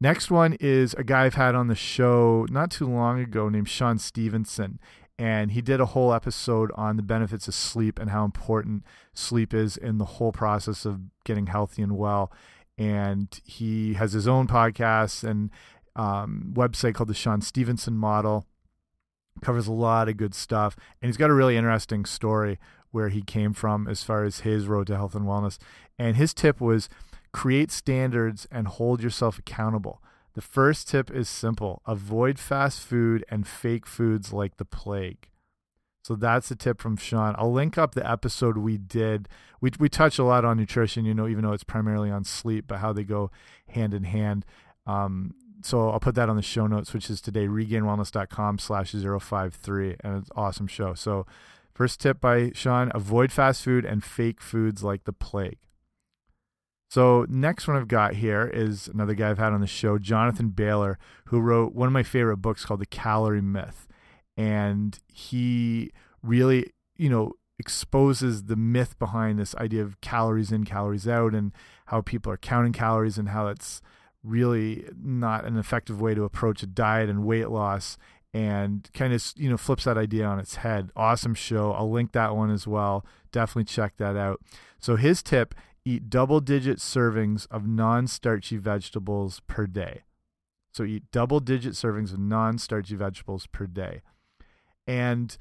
Next 0.00 0.30
one 0.30 0.56
is 0.60 0.94
a 0.94 1.02
guy 1.02 1.24
I've 1.24 1.34
had 1.34 1.56
on 1.56 1.66
the 1.66 1.74
show 1.74 2.46
not 2.48 2.70
too 2.70 2.86
long 2.86 3.18
ago 3.18 3.48
named 3.48 3.68
Shawn 3.68 3.98
Stevenson 3.98 4.78
and 5.18 5.50
he 5.50 5.60
did 5.60 5.80
a 5.80 5.86
whole 5.86 6.14
episode 6.14 6.70
on 6.76 6.96
the 6.96 7.02
benefits 7.02 7.48
of 7.48 7.54
sleep 7.54 7.98
and 7.98 8.10
how 8.10 8.24
important 8.24 8.84
sleep 9.12 9.52
is 9.52 9.76
in 9.76 9.98
the 9.98 10.04
whole 10.04 10.30
process 10.30 10.84
of 10.84 11.00
getting 11.24 11.48
healthy 11.48 11.82
and 11.82 11.98
well. 11.98 12.32
And 12.78 13.28
he 13.44 13.94
has 13.94 14.12
his 14.12 14.28
own 14.28 14.46
podcast 14.46 15.28
and 15.28 15.50
um, 15.96 16.52
website 16.54 16.94
called 16.94 17.08
the 17.08 17.14
Shawn 17.14 17.40
Stevenson 17.40 17.96
Model. 17.96 18.46
Covers 19.40 19.66
a 19.66 19.72
lot 19.72 20.08
of 20.08 20.16
good 20.16 20.34
stuff, 20.34 20.76
and 21.00 21.08
he's 21.08 21.16
got 21.16 21.30
a 21.30 21.34
really 21.34 21.56
interesting 21.56 22.04
story 22.04 22.60
where 22.92 23.08
he 23.08 23.22
came 23.22 23.52
from 23.52 23.88
as 23.88 24.04
far 24.04 24.22
as 24.22 24.40
his 24.40 24.68
road 24.68 24.86
to 24.86 24.96
health 24.96 25.16
and 25.16 25.24
wellness. 25.24 25.58
And 25.98 26.16
his 26.16 26.32
tip 26.32 26.60
was 26.60 26.88
create 27.32 27.70
standards 27.70 28.46
and 28.50 28.68
hold 28.68 29.02
yourself 29.02 29.38
accountable. 29.38 30.02
The 30.34 30.40
first 30.40 30.88
tip 30.88 31.10
is 31.10 31.28
simple 31.28 31.82
avoid 31.86 32.38
fast 32.38 32.80
food 32.80 33.24
and 33.28 33.46
fake 33.46 33.86
foods 33.86 34.32
like 34.32 34.56
the 34.56 34.64
plague. 34.64 35.28
So 36.04 36.16
that's 36.16 36.50
a 36.50 36.56
tip 36.56 36.80
from 36.80 36.96
Shawn. 36.96 37.36
I'll 37.38 37.52
link 37.52 37.78
up 37.78 37.94
the 37.94 38.08
episode 38.08 38.58
we 38.58 38.76
did. 38.76 39.28
We 39.60 39.70
we 39.78 39.88
touch 39.88 40.18
a 40.18 40.24
lot 40.24 40.44
on 40.44 40.56
nutrition, 40.56 41.04
you 41.04 41.14
know, 41.14 41.28
even 41.28 41.44
though 41.44 41.52
it's 41.52 41.64
primarily 41.64 42.10
on 42.10 42.24
sleep, 42.24 42.64
but 42.66 42.78
how 42.78 42.92
they 42.92 43.04
go 43.04 43.30
hand 43.68 43.94
in 43.94 44.04
hand. 44.04 44.44
Um, 44.86 45.34
so 45.62 45.90
I'll 45.90 46.00
put 46.00 46.16
that 46.16 46.28
on 46.28 46.34
the 46.34 46.42
show 46.42 46.66
notes, 46.66 46.92
which 46.92 47.08
is 47.08 47.20
today, 47.20 47.46
regainedwellness.com 47.46 48.58
slash 48.58 48.92
053. 48.92 49.96
And 50.00 50.18
it's 50.18 50.28
an 50.30 50.34
awesome 50.34 50.66
show. 50.66 50.94
So 50.94 51.24
first 51.72 52.00
tip 52.00 52.20
by 52.20 52.50
Shawn, 52.52 52.90
avoid 52.94 53.30
fast 53.30 53.62
food 53.62 53.84
and 53.84 54.02
fake 54.02 54.40
foods 54.40 54.82
like 54.82 55.04
the 55.04 55.12
plague. 55.12 55.58
So 56.92 57.24
next 57.30 57.66
one 57.66 57.78
I've 57.78 57.88
got 57.88 58.16
here 58.16 58.50
is 58.52 58.86
another 58.86 59.14
guy 59.14 59.30
I've 59.30 59.38
had 59.38 59.54
on 59.54 59.62
the 59.62 59.66
show, 59.66 59.96
Jonathan 59.96 60.50
Bailor, 60.50 60.98
who 61.28 61.40
wrote 61.40 61.72
one 61.72 61.86
of 61.86 61.92
my 61.94 62.02
favorite 62.02 62.36
books 62.36 62.66
called 62.66 62.80
The 62.80 62.86
Calorie 62.86 63.40
Myth. 63.40 63.88
And 64.36 64.98
he 65.08 65.90
really, 66.22 66.74
you 66.98 67.08
know, 67.08 67.32
exposes 67.58 68.42
the 68.42 68.56
myth 68.56 68.98
behind 68.98 69.38
this 69.38 69.54
idea 69.54 69.80
of 69.80 70.02
calories 70.02 70.52
in, 70.52 70.66
calories 70.66 71.08
out, 71.08 71.34
and 71.34 71.52
how 71.86 72.02
people 72.02 72.30
are 72.30 72.36
counting 72.36 72.74
calories 72.74 73.16
and 73.16 73.30
how 73.30 73.46
it's 73.46 73.80
really 74.22 74.84
not 75.02 75.46
an 75.46 75.56
effective 75.56 75.98
way 75.98 76.12
to 76.12 76.24
approach 76.24 76.62
a 76.62 76.66
diet 76.66 77.08
and 77.08 77.24
weight 77.24 77.48
loss 77.48 77.96
and 78.34 78.90
kind 78.92 79.14
of 79.14 79.32
you 79.36 79.48
know 79.48 79.56
flips 79.56 79.84
that 79.84 79.96
idea 79.96 80.26
on 80.26 80.38
its 80.38 80.56
head. 80.56 80.90
Awesome 80.94 81.34
show. 81.34 81.72
I'll 81.72 81.90
link 81.90 82.12
that 82.12 82.36
one 82.36 82.50
as 82.50 82.66
well. 82.66 83.06
Definitely 83.30 83.64
check 83.64 83.96
that 83.96 84.14
out. 84.14 84.42
So 84.78 84.96
his 84.96 85.22
tip 85.22 85.54
eat 85.84 86.08
double 86.08 86.40
digit 86.40 86.78
servings 86.78 87.46
of 87.50 87.66
non-starchy 87.66 88.56
vegetables 88.56 89.40
per 89.46 89.66
day. 89.66 90.02
So 90.72 90.84
eat 90.84 91.04
double 91.12 91.40
digit 91.40 91.74
servings 91.74 92.12
of 92.12 92.18
non-starchy 92.18 92.94
vegetables 92.96 93.46
per 93.46 93.66
day. 93.66 94.02
And 94.86 95.36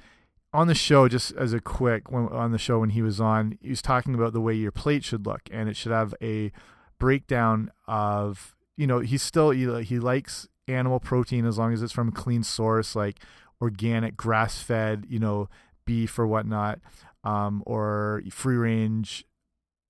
on 0.53 0.67
the 0.67 0.75
show 0.75 1.07
just 1.07 1.31
as 1.33 1.53
a 1.53 1.61
quick 1.61 2.11
on 2.11 2.51
the 2.51 2.57
show 2.57 2.79
when 2.79 2.89
he 2.89 3.01
was 3.01 3.21
on 3.21 3.57
he 3.61 3.69
was 3.69 3.81
talking 3.81 4.13
about 4.13 4.33
the 4.33 4.41
way 4.41 4.53
your 4.53 4.71
plate 4.71 5.03
should 5.03 5.25
look 5.25 5.41
and 5.51 5.69
it 5.69 5.77
should 5.77 5.91
have 5.91 6.13
a 6.21 6.51
breakdown 6.99 7.71
of 7.87 8.55
you 8.75 8.85
know 8.85 8.99
he's 8.99 9.21
still 9.21 9.51
he, 9.51 9.83
he 9.83 9.97
likes 9.97 10.47
animal 10.67 10.99
protein 10.99 11.45
as 11.45 11.57
long 11.57 11.73
as 11.73 11.81
it's 11.81 11.93
from 11.93 12.09
a 12.09 12.11
clean 12.11 12.43
source 12.43 12.95
like 12.95 13.19
organic 13.61 14.17
grass 14.17 14.61
fed 14.61 15.05
you 15.07 15.19
know 15.19 15.47
beef 15.85 16.19
or 16.19 16.27
whatnot 16.27 16.79
um, 17.23 17.63
or 17.65 18.21
free 18.29 18.55
range 18.55 19.25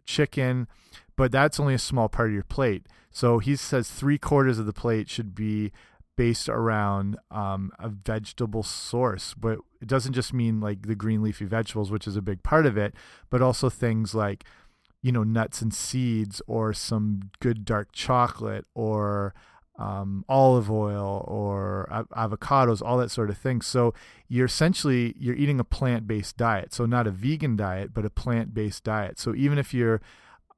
chicken 0.05 0.67
but 1.21 1.31
that's 1.31 1.59
only 1.59 1.75
a 1.75 1.79
small 1.79 2.09
part 2.09 2.29
of 2.29 2.33
your 2.33 2.43
plate. 2.43 2.87
So 3.11 3.37
he 3.37 3.55
says 3.55 3.91
three 3.91 4.17
quarters 4.17 4.57
of 4.57 4.65
the 4.65 4.73
plate 4.73 5.07
should 5.07 5.35
be 5.35 5.71
based 6.15 6.49
around 6.49 7.17
um, 7.29 7.71
a 7.79 7.89
vegetable 7.89 8.63
source 8.63 9.33
but 9.33 9.59
it 9.79 9.87
doesn't 9.87 10.13
just 10.13 10.33
mean 10.33 10.59
like 10.59 10.87
the 10.87 10.93
green 10.95 11.21
leafy 11.23 11.45
vegetables 11.45 11.89
which 11.89 12.05
is 12.05 12.15
a 12.15 12.21
big 12.21 12.43
part 12.43 12.65
of 12.65 12.77
it 12.77 12.93
but 13.29 13.41
also 13.41 13.69
things 13.69 14.13
like 14.13 14.43
you 15.01 15.11
know 15.11 15.23
nuts 15.23 15.61
and 15.61 15.73
seeds 15.73 16.41
or 16.47 16.73
some 16.73 17.21
good 17.39 17.65
dark 17.65 17.91
chocolate 17.93 18.65
or 18.75 19.33
um, 19.81 20.23
olive 20.29 20.69
oil 20.69 21.25
or 21.27 21.87
avocados, 22.15 22.81
all 22.83 22.97
that 22.97 23.09
sort 23.09 23.31
of 23.31 23.37
thing. 23.37 23.61
So 23.61 23.93
you're 24.27 24.45
essentially 24.45 25.15
you're 25.17 25.35
eating 25.35 25.59
a 25.59 25.63
plant-based 25.63 26.37
diet. 26.37 26.71
So 26.73 26.85
not 26.85 27.07
a 27.07 27.11
vegan 27.11 27.55
diet, 27.55 27.91
but 27.93 28.05
a 28.05 28.09
plant-based 28.11 28.83
diet. 28.83 29.17
So 29.17 29.33
even 29.33 29.57
if 29.57 29.73
you're 29.73 29.99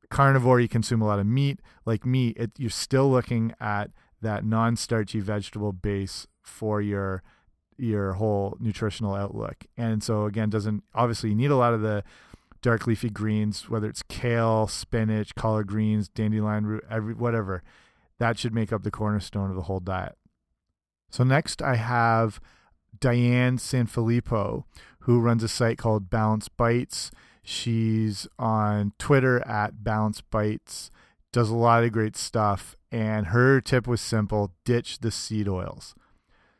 carnivore, 0.10 0.60
you 0.60 0.68
consume 0.68 1.01
a 1.01 1.06
lot 1.06 1.20
of 1.20 1.25
meat, 1.25 1.60
like 1.86 2.06
me, 2.06 2.30
it, 2.30 2.51
you're 2.58 2.70
still 2.70 3.10
looking 3.10 3.53
at 3.62 3.92
that 4.22 4.46
non-starchy 4.46 5.22
vegetable 5.22 5.72
base 5.72 6.27
for 6.42 6.82
your 6.82 7.24
your 7.77 8.13
whole 8.13 8.58
nutritional 8.60 9.15
outlook. 9.15 9.65
And 9.77 10.03
so 10.03 10.25
again, 10.25 10.50
doesn't 10.50 10.84
obviously 10.94 11.30
you 11.30 11.36
need 11.36 11.50
a 11.50 11.56
lot 11.56 11.74
of 11.74 11.82
the 11.82 12.03
dark 12.62 12.88
leafy 12.88 13.10
greens, 13.10 13.70
whether 13.70 13.88
it's 13.88 14.03
kale, 14.03 14.68
spinach, 14.68 15.34
collard 15.36 15.68
greens, 15.68 16.10
dandelion 16.10 16.65
root, 16.65 16.84
every 16.89 17.13
whatever 17.13 17.63
that 18.20 18.38
should 18.38 18.53
make 18.53 18.72
up 18.72 18.84
the 18.84 18.91
cornerstone 18.91 19.50
of 19.50 19.55
the 19.55 19.63
whole 19.63 19.79
diet. 19.79 20.17
So 21.10 21.24
next 21.24 21.62
I 21.62 21.75
have 21.75 22.39
Diane 23.00 23.58
Sanfilippo, 23.58 24.63
who 25.01 25.20
runs 25.20 25.43
a 25.43 25.48
site 25.48 25.77
called 25.77 26.10
Balanced 26.10 26.55
Bites. 26.58 27.12
She's 27.43 28.27
on 28.39 28.93
Twitter 28.98 29.46
at 29.48 29.84
Balanced 29.84 30.29
Bites, 30.29 30.89
does 31.32 31.50
a 31.50 31.55
lot 31.55 31.84
of 31.84 31.91
great 31.91 32.15
stuff, 32.15 32.75
and 32.91 33.27
her 33.27 33.60
tip 33.60 33.88
was 33.88 34.00
simple 34.00 34.53
ditch 34.63 35.00
the 35.00 35.12
seed 35.12 35.50
oils. 35.50 35.93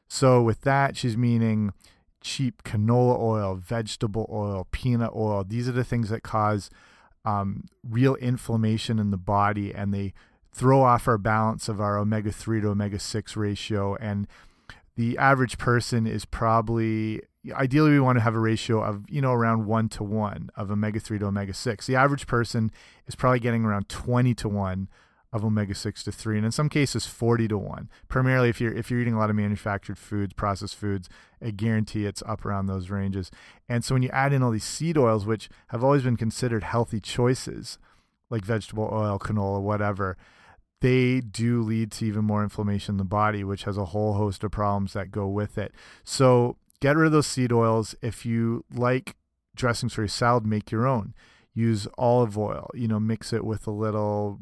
So, 0.08 0.42
with 0.42 0.62
that, 0.62 0.98
she's 0.98 1.16
meaning 1.16 1.74
cheap 2.22 2.64
canola 2.64 3.20
oil, 3.20 3.56
vegetable 3.56 4.30
oil, 4.32 4.68
peanut 4.72 5.12
oil. 5.16 5.44
These 5.44 5.68
are 5.68 5.74
the 5.74 5.84
things 5.84 6.10
that 6.10 6.24
cause 6.24 6.70
um, 7.26 7.66
real 7.88 8.16
inflammation 8.16 9.00
in 9.00 9.12
the 9.12 9.18
body 9.18 9.74
and 9.74 9.94
they 9.94 10.14
throw 10.54 10.84
off 10.84 11.08
our 11.08 11.18
balance 11.18 11.68
of 11.68 11.82
our 11.82 11.98
omega 11.98 12.32
3 12.32 12.62
to 12.62 12.70
omega 12.70 13.00
6 13.00 13.36
ratio. 13.36 13.96
And 13.96 14.28
the 14.96 15.18
average 15.18 15.58
person 15.58 16.06
is 16.06 16.26
probably 16.26 17.22
ideally 17.52 17.92
we 17.92 18.00
want 18.00 18.18
to 18.18 18.24
have 18.24 18.36
a 18.36 18.40
ratio 18.40 18.82
of 18.82 19.04
you 19.10 19.22
know 19.22 19.34
around 19.34 19.66
1 19.66 19.90
to 19.90 20.04
1 20.04 20.50
of 20.56 20.72
omega 20.72 21.00
3 21.00 21.20
to 21.20 21.26
omega 21.26 21.54
6 21.54 21.88
the 21.88 21.96
average 21.96 22.26
person 22.26 22.72
is 23.06 23.16
probably 23.16 23.40
getting 23.40 23.66
around 23.66 23.90
20 23.90 24.34
to 24.36 24.48
1 24.48 24.88
of 25.34 25.44
omega 25.44 25.76
6 25.76 26.04
to 26.04 26.12
3 26.12 26.38
and 26.38 26.46
in 26.46 26.52
some 26.54 26.70
cases 26.70 27.06
40 27.06 27.50
to 27.50 27.58
1 27.58 27.90
primarily 28.08 28.48
if 28.48 28.62
you're 28.62 28.72
if 28.72 28.90
you're 28.90 29.02
eating 29.02 29.16
a 29.16 29.20
lot 29.20 29.30
of 29.30 29.36
manufactured 29.36 29.98
foods 29.98 30.32
processed 30.34 30.76
foods 30.76 31.10
i 31.42 31.50
guarantee 31.50 32.06
it's 32.06 32.24
up 32.26 32.46
around 32.46 32.68
those 32.68 32.90
ranges 32.90 33.30
and 33.68 33.84
so 33.84 33.96
when 33.96 34.04
you 34.04 34.10
add 34.10 34.32
in 34.32 34.42
all 34.42 34.52
these 34.52 34.64
seed 34.64 34.98
oils 34.98 35.26
which 35.26 35.50
have 35.68 35.84
always 35.84 36.04
been 36.04 36.16
considered 36.16 36.64
healthy 36.64 37.02
choices 37.02 37.78
like 38.30 38.46
vegetable 38.46 38.90
oil 38.90 39.20
canola 39.20 39.62
whatever 39.62 40.16
they 40.84 41.22
do 41.22 41.62
lead 41.62 41.94
to 41.94 42.06
even 42.06 42.26
more 42.26 42.44
inflammation 42.44 42.96
in 42.96 42.98
the 42.98 43.06
body, 43.06 43.42
which 43.42 43.64
has 43.64 43.78
a 43.78 43.86
whole 43.86 44.16
host 44.16 44.44
of 44.44 44.52
problems 44.52 44.92
that 44.92 45.12
go 45.12 45.26
with 45.26 45.58
it. 45.58 45.74
So 46.04 46.58
get 46.82 46.98
rid 46.98 47.06
of 47.06 47.14
those 47.14 47.26
seed 47.26 47.54
oils. 47.54 47.96
If 48.02 48.26
you 48.26 48.66
like 48.70 49.16
dressings 49.56 49.94
for 49.94 50.02
your 50.02 50.10
salad, 50.10 50.46
make 50.46 50.72
your 50.72 50.86
own. 50.86 51.14
Use 51.54 51.88
olive 51.98 52.38
oil, 52.38 52.70
you 52.74 52.90
know, 52.90 53.00
mix 53.00 53.32
it 53.32 53.46
with 53.46 53.66
a 53.66 53.72
little 53.72 54.42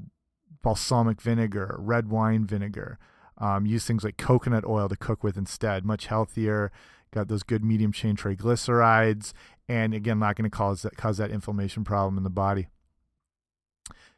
balsamic 0.63 1.21
vinegar, 1.21 1.75
red 1.77 2.09
wine 2.09 2.47
vinegar. 2.47 2.97
Um, 3.37 3.67
use 3.67 3.85
things 3.85 4.03
like 4.03 4.17
coconut 4.17 4.65
oil 4.65 4.89
to 4.89 4.95
cook 4.95 5.23
with 5.23 5.37
instead, 5.37 5.85
much 5.85 6.07
healthier. 6.07 6.71
Got 7.13 7.27
those 7.27 7.43
good 7.43 7.63
medium 7.63 7.91
chain 7.91 8.15
triglycerides, 8.15 9.33
and 9.69 9.93
again, 9.93 10.17
not 10.17 10.37
going 10.37 10.49
to 10.49 10.57
cause 10.57 10.81
that 10.81 10.97
cause 10.97 11.17
that 11.17 11.29
inflammation 11.29 11.83
problem 11.83 12.17
in 12.17 12.23
the 12.23 12.31
body. 12.31 12.67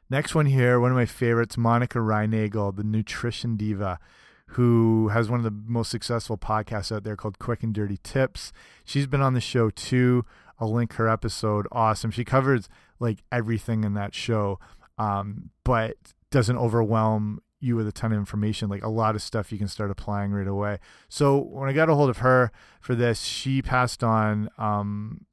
Next 0.10 0.36
one 0.36 0.46
here, 0.46 0.80
one 0.80 0.92
of 0.92 0.98
my 0.98 1.06
favorites, 1.06 1.58
Monica 1.58 2.00
Reinagel, 2.00 2.76
the 2.76 2.84
nutrition 2.84 3.56
diva, 3.56 4.00
who 4.48 5.08
has 5.10 5.30
one 5.30 5.40
of 5.40 5.44
the 5.44 5.64
most 5.66 5.90
successful 5.90 6.38
podcasts 6.38 6.96
out 6.96 7.04
there 7.04 7.16
called 7.16 7.40
Quick 7.40 7.64
and 7.64 7.74
Dirty 7.74 7.98
Tips. 8.04 8.52
She's 8.86 9.08
been 9.08 9.22
on 9.22 9.34
the 9.34 9.42
show 9.42 9.70
too. 9.70 10.26
I'll 10.60 10.72
link 10.72 10.94
her 10.94 11.10
episode. 11.10 11.68
Awesome. 11.72 12.12
She 12.12 12.24
covers 12.24 12.70
like 13.00 13.24
everything 13.32 13.84
in 13.84 13.96
that 13.96 14.14
show, 14.14 14.60
um, 14.98 15.50
but 15.64 15.96
doesn't 16.30 16.58
overwhelm 16.58 17.42
you 17.60 17.76
with 17.76 17.88
a 17.88 17.92
ton 17.92 18.12
of 18.12 18.18
information, 18.18 18.70
like 18.70 18.84
a 18.84 18.90
lot 18.90 19.16
of 19.16 19.22
stuff 19.22 19.52
you 19.52 19.58
can 19.58 19.68
start 19.68 19.90
applying 19.90 20.32
right 20.32 20.48
away. 20.48 20.80
So 21.10 21.38
when 21.38 21.70
I 21.70 21.74
got 21.74 21.90
a 21.90 21.96
hold 21.96 22.10
of 22.10 22.18
her 22.18 22.52
for 22.82 22.94
this, 22.94 23.22
she 23.22 23.62
passed 23.62 24.04
on 24.04 24.50
um, 24.58 25.26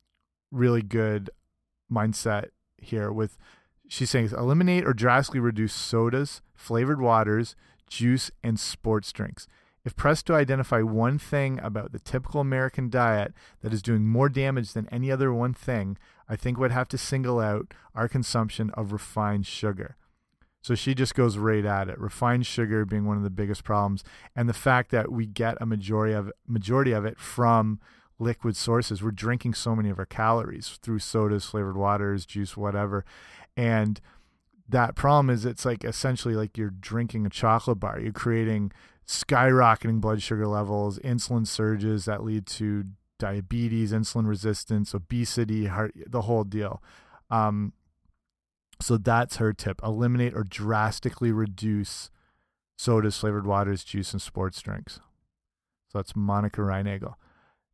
really 0.50 0.83
good 0.83 1.31
mindset 1.93 2.50
here 2.79 3.12
with 3.12 3.37
she's 3.91 4.09
saying 4.09 4.31
eliminate 4.31 4.87
or 4.87 4.95
drastically 4.95 5.41
reduce 5.41 5.75
sodas, 5.75 6.41
flavored 6.55 7.01
waters, 7.01 7.57
juice, 7.89 8.31
and 8.43 8.59
sports 8.59 9.13
drinks. 9.13 9.49
If 9.85 9.97
pressed 9.97 10.27
to 10.27 10.35
identify 10.35 10.83
one 10.83 11.19
thing 11.19 11.59
about 11.61 11.93
the 11.93 11.99
typical 11.99 12.41
American 12.41 12.89
diet 12.89 13.35
that 13.63 13.73
is 13.73 13.83
doing 13.83 14.07
more 14.07 14.29
damage 14.29 14.75
than 14.75 14.89
any 14.93 15.11
other 15.11 15.33
one 15.33 15.55
thing, 15.55 15.97
I 16.29 16.37
think 16.37 16.59
would 16.59 16.71
have 16.71 16.89
to 16.89 16.99
single 16.99 17.41
out 17.41 17.75
our 17.95 18.07
consumption 18.07 18.71
of 18.75 18.93
refined 18.93 19.47
sugar. 19.47 19.97
So 20.63 20.75
she 20.75 20.95
just 20.95 21.15
goes 21.15 21.39
right 21.39 21.65
at 21.65 21.89
it. 21.89 21.99
Refined 21.99 22.47
sugar 22.47 22.85
being 22.85 23.07
one 23.07 23.17
of 23.17 23.23
the 23.23 23.31
biggest 23.31 23.65
problems, 23.65 24.05
and 24.37 24.49
the 24.49 24.55
fact 24.55 24.91
that 24.91 25.11
we 25.11 25.27
get 25.27 25.57
a 25.61 25.67
majority 25.67 26.15
of 26.15 26.31
majority 26.47 26.93
of 26.93 27.05
it 27.05 27.19
from 27.19 27.81
liquid 28.21 28.57
sources. 28.57 29.03
We're 29.03 29.11
drinking 29.11 29.55
so 29.55 29.75
many 29.75 29.91
of 29.91 29.99
our 29.99 30.07
calories 30.07 30.79
through 30.83 31.00
sodas, 31.00 31.45
flavored 31.45 31.77
waters, 31.77 32.27
juice, 32.27 32.57
whatever. 32.57 33.05
And 33.57 34.00
that 34.69 34.95
problem 34.95 35.31
is 35.31 35.45
it's 35.45 35.65
like 35.65 35.85
essentially 35.85 36.35
like 36.35 36.57
you're 36.57 36.71
drinking 36.71 37.27
a 37.27 37.31
chocolate 37.31 37.81
bar. 37.81 37.99
You're 37.99 38.12
creating 38.12 38.73
skyrocketing 39.07 40.00
blood 40.00 40.23
sugar 40.23 40.47
levels, 40.47 40.99
insulin 41.00 41.47
surges 41.47 42.05
that 42.05 42.23
lead 42.23 42.47
to 42.47 42.85
diabetes, 43.19 43.93
insulin 43.93 44.29
resistance, 44.29 44.95
obesity, 44.95 45.67
heart, 45.67 45.93
the 46.07 46.23
whole 46.23 46.45
deal. 46.45 46.83
Um, 47.31 47.73
so 48.81 48.97
that's 48.97 49.37
her 49.37 49.53
tip. 49.53 49.81
Eliminate 49.83 50.35
or 50.35 50.45
drastically 50.45 51.33
reduce 51.33 52.11
sodas, 52.79 53.19
flavored 53.19 53.47
waters, 53.47 53.85
juice, 53.85 54.12
and 54.12 54.23
sports 54.23 54.61
drinks. 54.62 55.00
So 55.89 55.99
that's 55.99 56.17
Monica 56.17 56.61
Reinagel. 56.61 57.15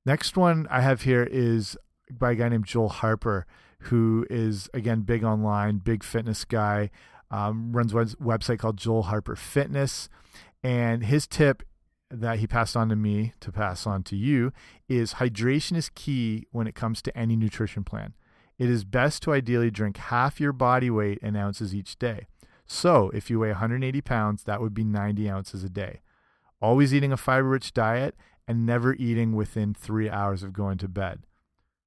Next 0.07 0.37
one 0.37 0.69
I 0.71 0.83
have 0.83 1.03
here 1.03 1.25
is 1.25 1.77
by 2.09 2.31
a 2.31 2.35
guy 2.37 2.49
named 2.49 2.65
Joel 2.65 2.89
Harper 2.89 3.45
who 3.81 4.25
is 4.31 4.71
again 4.73 5.01
big 5.01 5.25
online, 5.25 5.79
big 5.79 6.05
fitness 6.05 6.45
guy. 6.45 6.91
Um, 7.29 7.73
runs 7.73 7.93
a 7.93 7.97
website 7.97 8.61
called 8.61 8.77
Joel 8.77 9.03
Harper 9.03 9.35
Fitness, 9.35 10.09
and 10.63 11.03
his 11.03 11.27
tip 11.27 11.65
that 12.09 12.39
he 12.39 12.47
passed 12.47 12.77
on 12.77 12.89
to 12.89 12.95
me 12.95 13.35
to 13.41 13.51
pass 13.51 13.85
on 13.85 14.05
to 14.05 14.15
you 14.15 14.53
is 14.89 15.15
hydration 15.15 15.77
is 15.77 15.89
key 15.89 16.47
when 16.53 16.69
it 16.69 16.77
comes 16.77 17.03
to 17.03 17.19
any 17.19 17.35
nutrition 17.35 17.83
plan. 17.83 18.15
It 18.61 18.71
is 18.71 18.85
best 18.85 19.25
to 19.25 19.33
ideally 19.33 19.73
drink 19.73 19.97
half 19.97 20.39
your 20.39 20.53
body 20.53 20.89
weight 20.89 21.19
in 21.21 21.35
ounces 21.35 21.75
each 21.75 21.99
day. 21.99 22.29
So, 22.65 23.11
if 23.11 23.29
you 23.29 23.41
weigh 23.41 23.49
180 23.49 24.01
pounds, 24.03 24.45
that 24.45 24.61
would 24.61 24.73
be 24.73 24.85
90 24.85 25.29
ounces 25.29 25.65
a 25.65 25.69
day. 25.69 26.01
Always 26.63 26.95
eating 26.95 27.13
a 27.13 27.17
fiber 27.17 27.49
rich 27.49 27.75
diet 27.75 28.15
and 28.49 28.65
never 28.65 28.95
eating 28.95 29.35
within 29.35 29.75
three 29.75 30.09
hours 30.09 30.43
of 30.43 30.53
going 30.53 30.79
to 30.79 30.89
bed. 30.89 31.21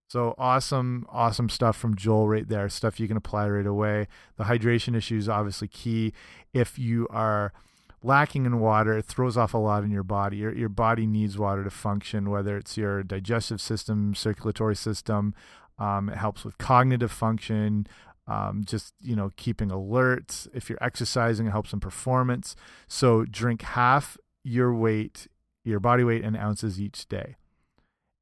So 0.07 0.33
awesome, 0.39 1.05
awesome 1.09 1.49
stuff 1.49 1.77
from 1.77 1.95
Joel 1.95 2.27
right 2.27 2.47
there. 2.47 2.67
Stuff 2.67 2.99
you 2.99 3.07
can 3.07 3.17
apply 3.17 3.47
right 3.47 3.65
away. 3.65 4.07
The 4.37 4.45
hydration 4.45 4.95
issue 4.95 5.17
is 5.17 5.29
obviously 5.29 5.67
key. 5.67 6.13
If 6.51 6.79
you 6.79 7.07
are 7.11 7.53
lacking 8.01 8.45
in 8.45 8.59
water, 8.59 8.97
it 8.97 9.05
throws 9.05 9.37
off 9.37 9.53
a 9.53 9.59
lot 9.59 9.83
in 9.83 9.91
your 9.91 10.03
body. 10.03 10.37
Your, 10.37 10.53
your 10.53 10.69
body 10.69 11.05
needs 11.05 11.37
water 11.37 11.63
to 11.63 11.69
function, 11.69 12.31
whether 12.31 12.57
it's 12.57 12.75
your 12.75 13.03
digestive 13.03 13.61
system, 13.61 14.15
circulatory 14.15 14.75
system. 14.75 15.35
Um, 15.77 16.09
it 16.09 16.17
helps 16.17 16.43
with 16.43 16.57
cognitive 16.57 17.11
function, 17.11 17.87
um, 18.27 18.63
just 18.65 18.93
you 19.01 19.15
know 19.15 19.31
keeping 19.37 19.71
alert. 19.71 20.47
If 20.53 20.69
you're 20.69 20.83
exercising, 20.83 21.47
it 21.47 21.51
helps 21.51 21.71
in 21.71 21.79
performance. 21.79 22.55
So 22.87 23.25
drink 23.25 23.61
half 23.61 24.17
your 24.43 24.73
weight, 24.73 25.27
your 25.69 25.79
body 25.79 26.03
weight 26.03 26.23
in 26.23 26.35
ounces 26.35 26.79
each 26.79 27.07
day. 27.07 27.35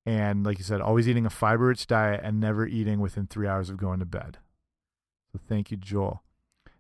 And 0.06 0.46
like 0.46 0.58
you 0.58 0.64
said, 0.64 0.80
always 0.80 1.08
eating 1.08 1.26
a 1.26 1.30
fiber-rich 1.30 1.88
diet 1.88 2.22
and 2.24 2.40
never 2.40 2.66
eating 2.66 3.00
within 3.00 3.28
three 3.28 3.48
hours 3.48 3.70
of 3.70 3.78
going 3.78 4.00
to 4.00 4.06
bed. 4.06 4.38
So 5.34 5.40
thank 5.48 5.70
you, 5.72 5.78
Joel. 5.78 6.24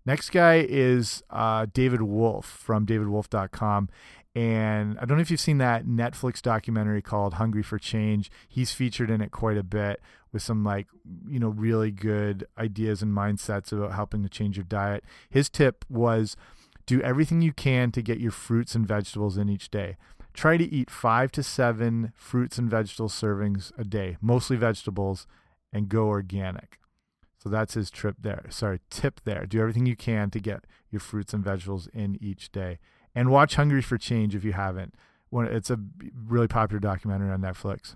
Next 0.05 0.29
guy 0.29 0.65
is 0.67 1.21
uh, 1.29 1.65
David 1.73 2.01
Wolfe 2.01 2.45
from 2.45 2.85
davidwolfe.com. 2.85 3.89
And 4.33 4.97
I 4.99 5.05
don't 5.05 5.17
know 5.17 5.21
if 5.21 5.29
you've 5.29 5.39
seen 5.39 5.57
that 5.57 5.85
Netflix 5.85 6.41
documentary 6.41 7.01
called 7.01 7.33
Hungry 7.33 7.63
for 7.63 7.77
Change. 7.77 8.31
He's 8.47 8.71
featured 8.71 9.09
in 9.09 9.19
it 9.19 9.31
quite 9.31 9.57
a 9.57 9.63
bit 9.63 9.99
with 10.31 10.41
some 10.41 10.63
like, 10.63 10.87
you 11.27 11.39
know, 11.39 11.49
really 11.49 11.91
good 11.91 12.45
ideas 12.57 13.01
and 13.01 13.11
mindsets 13.11 13.73
about 13.73 13.93
helping 13.93 14.23
to 14.23 14.29
change 14.29 14.55
your 14.55 14.63
diet. 14.63 15.03
His 15.29 15.49
tip 15.49 15.83
was 15.89 16.37
do 16.85 17.01
everything 17.01 17.41
you 17.41 17.51
can 17.51 17.91
to 17.91 18.01
get 18.01 18.19
your 18.19 18.31
fruits 18.31 18.75
and 18.75 18.87
vegetables 18.87 19.37
in 19.37 19.49
each 19.49 19.69
day. 19.69 19.97
Try 20.37 20.57
to 20.57 20.71
eat 20.71 20.91
five 20.91 21.31
to 21.31 21.41
seven 21.41 22.13
fruits 22.15 22.59
and 22.59 22.69
vegetable 22.69 23.09
servings 23.09 23.71
a 23.75 23.83
day, 23.83 24.17
mostly 24.21 24.55
vegetables, 24.55 25.25
and 25.73 25.89
go 25.89 26.05
organic. 26.05 26.77
So 27.39 27.49
that's 27.49 27.73
his 27.73 27.89
trip 27.89 28.17
there. 28.21 28.45
Sorry, 28.49 28.79
tip 28.91 29.21
there. 29.23 29.47
Do 29.47 29.59
everything 29.59 29.87
you 29.87 29.95
can 29.95 30.29
to 30.29 30.39
get 30.39 30.65
your 30.91 30.99
fruits 30.99 31.33
and 31.33 31.43
vegetables 31.43 31.87
in 31.91 32.19
each 32.21 32.51
day. 32.51 32.77
And 33.15 33.31
watch 33.31 33.55
Hungry 33.55 33.81
for 33.81 33.97
Change 33.97 34.35
if 34.35 34.43
you 34.43 34.53
haven't. 34.53 34.93
It's 35.33 35.71
a 35.71 35.79
really 36.13 36.47
popular 36.47 36.79
documentary 36.79 37.31
on 37.31 37.41
Netflix. 37.41 37.95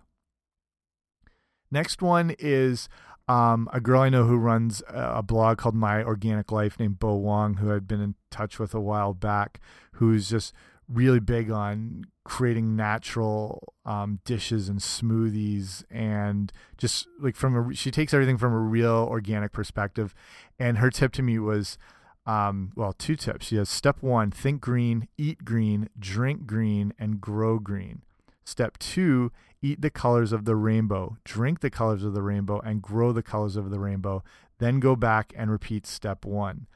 Next 1.69 2.01
one 2.01 2.35
is 2.39 2.89
um, 3.27 3.69
a 3.71 3.79
girl 3.79 4.01
I 4.01 4.09
know 4.09 4.25
who 4.25 4.37
runs 4.37 4.81
a 4.87 5.21
blog 5.21 5.59
called 5.59 5.75
My 5.75 6.03
Organic 6.03 6.51
Life 6.51 6.79
named 6.79 6.97
Bo 6.97 7.17
Wong, 7.17 7.57
who 7.57 7.71
I'd 7.71 7.87
been 7.87 8.01
in 8.01 8.15
touch 8.31 8.57
with 8.57 8.73
a 8.73 8.81
while 8.81 9.13
back, 9.13 9.59
who's 9.93 10.27
just 10.27 10.53
really 10.89 11.19
big 11.19 11.51
on 11.51 12.05
creating 12.23 12.75
natural 12.75 13.73
um, 13.85 14.19
dishes 14.25 14.69
and 14.69 14.79
smoothies 14.79 15.83
and 15.89 16.51
just 16.77 17.07
like 17.19 17.35
from 17.35 17.71
a 17.71 17.75
she 17.75 17.89
takes 17.89 18.13
everything 18.13 18.37
from 18.37 18.53
a 18.53 18.59
real 18.59 19.07
organic 19.09 19.51
perspective. 19.51 20.13
And 20.59 20.77
her 20.77 20.91
tip 20.91 21.11
to 21.13 21.23
me 21.23 21.39
was 21.39 21.77
um, 22.25 22.71
well 22.75 22.93
two 22.93 23.15
tips. 23.15 23.47
She 23.47 23.55
has 23.55 23.69
step 23.69 23.97
one 24.01 24.31
think 24.31 24.61
green 24.61 25.07
eat 25.17 25.43
green 25.43 25.89
drink 25.97 26.45
green 26.45 26.93
and 26.99 27.19
grow 27.19 27.57
green. 27.57 28.03
Step 28.43 28.77
two 28.77 29.31
eat 29.61 29.81
the 29.81 29.89
colors 29.89 30.31
of 30.31 30.45
the 30.45 30.55
rainbow. 30.55 31.17
Drink 31.23 31.61
the 31.61 31.69
colors 31.69 32.03
of 32.03 32.13
the 32.13 32.21
rainbow 32.21 32.59
and 32.59 32.81
grow 32.81 33.11
the 33.11 33.23
colors 33.23 33.55
of 33.55 33.69
the 33.69 33.79
rainbow. 33.79 34.23
Then 34.59 34.79
go 34.79 34.95
back 34.95 35.33
and 35.35 35.49
repeat 35.49 35.87
step 35.87 36.25
one. 36.25 36.67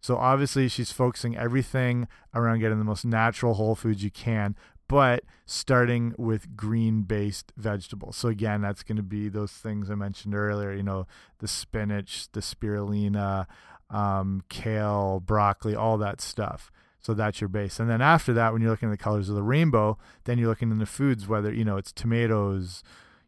So 0.00 0.16
obviously 0.16 0.68
she's 0.68 0.92
focusing 0.92 1.36
everything 1.36 2.06
around 2.34 2.60
getting 2.60 2.78
the 2.78 2.84
most 2.84 3.04
natural 3.04 3.54
whole 3.54 3.74
foods 3.74 4.04
you 4.04 4.10
can, 4.10 4.54
but 4.88 5.24
starting 5.44 6.14
with 6.16 6.56
green 6.56 7.02
based 7.02 7.52
vegetables. 7.56 8.16
So 8.16 8.28
again, 8.28 8.62
that's 8.62 8.82
going 8.82 8.96
to 8.96 9.02
be 9.02 9.28
those 9.28 9.52
things 9.52 9.90
I 9.90 9.94
mentioned 9.94 10.34
earlier, 10.34 10.72
you 10.72 10.82
know, 10.82 11.06
the 11.38 11.48
spinach, 11.48 12.28
the 12.32 12.40
spirulina, 12.40 13.46
um, 13.90 14.42
kale, 14.48 15.20
broccoli, 15.24 15.74
all 15.74 15.98
that 15.98 16.20
stuff. 16.20 16.70
So 17.00 17.14
that's 17.14 17.40
your 17.40 17.48
base. 17.48 17.78
And 17.78 17.88
then 17.88 18.02
after 18.02 18.32
that, 18.32 18.52
when 18.52 18.62
you're 18.62 18.70
looking 18.72 18.88
at 18.88 18.98
the 18.98 19.02
colors 19.02 19.28
of 19.28 19.36
the 19.36 19.42
rainbow, 19.42 19.96
then 20.24 20.38
you're 20.38 20.48
looking 20.48 20.72
in 20.72 20.78
the 20.78 20.86
foods, 20.86 21.28
whether, 21.28 21.52
you 21.52 21.64
know, 21.64 21.76
it's 21.76 21.92
tomatoes, 21.92 22.82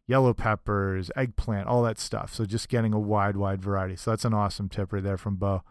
yellow 0.05 0.33
peppers, 0.33 1.09
eggplant, 1.15 1.67
all 1.67 1.81
that 1.83 1.97
stuff. 1.97 2.33
So 2.33 2.45
just 2.45 2.67
getting 2.67 2.93
a 2.93 2.99
wide, 2.99 3.37
wide 3.37 3.61
variety. 3.61 3.95
So 3.95 4.11
that's 4.11 4.25
an 4.25 4.33
awesome 4.33 4.67
tip 4.67 4.91
right 4.91 5.03
there 5.03 5.17
from 5.17 5.35
Bo. 5.35 5.63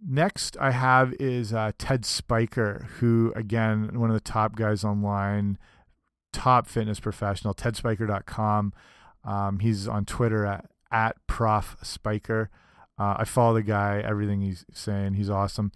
Next, 0.00 0.56
I 0.60 0.70
have 0.70 1.12
is 1.18 1.52
uh, 1.52 1.72
Ted 1.76 2.04
Spiker, 2.04 2.86
who, 2.98 3.32
again, 3.34 3.98
one 3.98 4.10
of 4.10 4.14
the 4.14 4.20
top 4.20 4.54
guys 4.54 4.84
online, 4.84 5.58
top 6.32 6.68
fitness 6.68 7.00
professional, 7.00 7.52
tedspiker.com. 7.52 8.72
Um, 9.24 9.58
he's 9.58 9.88
on 9.88 10.04
Twitter 10.04 10.46
at, 10.46 10.70
at 10.92 11.16
Prof 11.26 11.76
Spiker. 11.82 12.48
Uh, 12.96 13.16
I 13.18 13.24
follow 13.24 13.54
the 13.54 13.62
guy, 13.62 14.00
everything 14.04 14.40
he's 14.40 14.64
saying. 14.72 15.14
He's 15.14 15.30
awesome. 15.30 15.72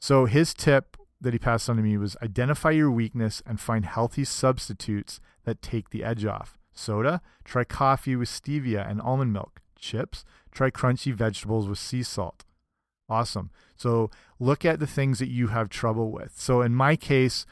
So, 0.00 0.26
his 0.26 0.54
tip 0.54 0.96
that 1.20 1.32
he 1.32 1.38
passed 1.38 1.70
on 1.70 1.76
to 1.76 1.82
me 1.82 1.96
was 1.96 2.16
identify 2.20 2.70
your 2.70 2.90
weakness 2.90 3.42
and 3.46 3.60
find 3.60 3.86
healthy 3.86 4.24
substitutes 4.24 5.20
that 5.44 5.62
take 5.62 5.90
the 5.90 6.02
edge 6.02 6.24
off. 6.24 6.58
Soda, 6.72 7.20
try 7.44 7.62
coffee 7.62 8.16
with 8.16 8.28
stevia 8.28 8.88
and 8.88 9.00
almond 9.00 9.32
milk. 9.32 9.60
Chips, 9.78 10.24
try 10.50 10.70
crunchy 10.70 11.12
vegetables 11.12 11.68
with 11.68 11.78
sea 11.78 12.02
salt. 12.02 12.44
Awesome. 13.12 13.50
So 13.76 14.10
look 14.40 14.64
at 14.64 14.80
the 14.80 14.86
things 14.86 15.18
that 15.18 15.28
you 15.28 15.48
have 15.48 15.68
trouble 15.68 16.10
with. 16.10 16.32
So 16.34 16.62
in 16.62 16.74
my 16.74 16.96
case, 16.96 17.44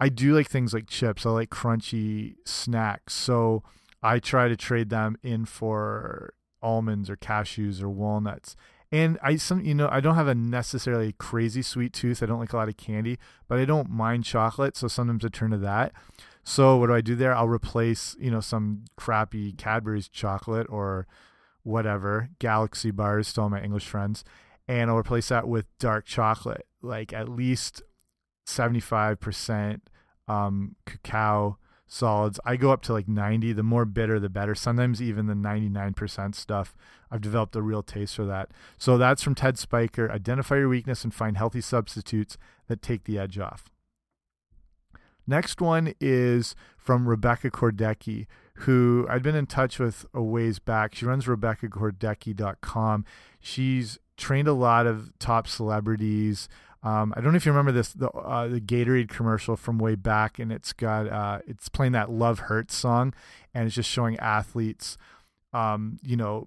I 0.00 0.08
do 0.08 0.34
like 0.34 0.48
things 0.48 0.74
like 0.74 0.88
chips. 0.88 1.24
I 1.24 1.30
like 1.30 1.50
crunchy 1.50 2.34
snacks. 2.44 3.14
So 3.14 3.62
I 4.02 4.18
try 4.18 4.48
to 4.48 4.56
trade 4.56 4.90
them 4.90 5.16
in 5.22 5.44
for 5.44 6.34
almonds 6.60 7.08
or 7.08 7.16
cashews 7.16 7.80
or 7.80 7.88
walnuts. 7.88 8.56
And 8.90 9.20
I 9.22 9.36
some 9.36 9.64
you 9.64 9.72
know 9.72 9.88
I 9.88 10.00
don't 10.00 10.16
have 10.16 10.26
a 10.26 10.34
necessarily 10.34 11.12
crazy 11.12 11.62
sweet 11.62 11.92
tooth. 11.92 12.20
I 12.20 12.26
don't 12.26 12.40
like 12.40 12.52
a 12.52 12.56
lot 12.56 12.68
of 12.68 12.76
candy, 12.76 13.20
but 13.46 13.60
I 13.60 13.64
don't 13.64 13.88
mind 13.88 14.24
chocolate, 14.24 14.76
so 14.76 14.88
sometimes 14.88 15.24
I 15.24 15.28
turn 15.28 15.52
to 15.52 15.58
that. 15.58 15.92
So 16.42 16.76
what 16.76 16.88
do 16.88 16.94
I 16.94 17.02
do 17.02 17.14
there? 17.14 17.36
I'll 17.36 17.46
replace, 17.46 18.16
you 18.18 18.32
know, 18.32 18.40
some 18.40 18.86
crappy 18.96 19.52
Cadbury's 19.52 20.08
chocolate 20.08 20.66
or 20.68 21.06
whatever, 21.62 22.30
Galaxy 22.38 22.90
bars, 22.90 23.28
still 23.28 23.48
my 23.50 23.62
English 23.62 23.86
friends, 23.86 24.24
and 24.68 24.90
I'll 24.90 24.96
replace 24.98 25.28
that 25.28 25.48
with 25.48 25.66
dark 25.78 26.04
chocolate, 26.04 26.66
like 26.82 27.12
at 27.12 27.28
least 27.28 27.82
75% 28.46 29.80
um, 30.28 30.76
cacao 30.86 31.58
solids. 31.86 32.38
I 32.44 32.56
go 32.56 32.70
up 32.70 32.82
to 32.82 32.92
like 32.92 33.08
90. 33.08 33.54
The 33.54 33.62
more 33.62 33.86
bitter, 33.86 34.20
the 34.20 34.28
better. 34.28 34.54
Sometimes 34.54 35.00
even 35.00 35.26
the 35.26 35.34
99% 35.34 36.34
stuff. 36.34 36.74
I've 37.10 37.22
developed 37.22 37.56
a 37.56 37.62
real 37.62 37.82
taste 37.82 38.14
for 38.14 38.26
that. 38.26 38.50
So 38.76 38.98
that's 38.98 39.22
from 39.22 39.34
Ted 39.34 39.58
Spiker. 39.58 40.12
Identify 40.12 40.58
your 40.58 40.68
weakness 40.68 41.02
and 41.02 41.14
find 41.14 41.38
healthy 41.38 41.62
substitutes 41.62 42.36
that 42.68 42.82
take 42.82 43.04
the 43.04 43.18
edge 43.18 43.38
off. 43.38 43.70
Next 45.26 45.60
one 45.60 45.94
is 46.00 46.54
from 46.78 47.06
Rebecca 47.08 47.50
Kordecki, 47.50 48.26
who 48.60 49.06
I'd 49.10 49.22
been 49.22 49.34
in 49.34 49.46
touch 49.46 49.78
with 49.78 50.06
a 50.14 50.22
ways 50.22 50.58
back. 50.58 50.94
She 50.94 51.04
runs 51.04 51.26
RebeccaKordecki.com. 51.26 53.04
She's 53.40 53.98
trained 54.18 54.48
a 54.48 54.52
lot 54.52 54.86
of 54.86 55.16
top 55.18 55.48
celebrities. 55.48 56.48
Um, 56.82 57.14
I 57.16 57.20
don't 57.20 57.32
know 57.32 57.36
if 57.36 57.46
you 57.46 57.52
remember 57.52 57.72
this 57.72 57.92
the 57.92 58.10
uh, 58.10 58.46
the 58.48 58.60
Gatorade 58.60 59.08
commercial 59.08 59.56
from 59.56 59.78
way 59.78 59.94
back, 59.94 60.38
and 60.38 60.52
it's 60.52 60.72
got 60.72 61.08
uh, 61.08 61.38
it's 61.46 61.68
playing 61.68 61.92
that 61.92 62.10
"Love 62.10 62.40
Hurts" 62.40 62.74
song, 62.74 63.14
and 63.54 63.66
it's 63.66 63.74
just 63.74 63.90
showing 63.90 64.18
athletes, 64.18 64.96
um, 65.52 65.98
you 66.02 66.16
know, 66.16 66.46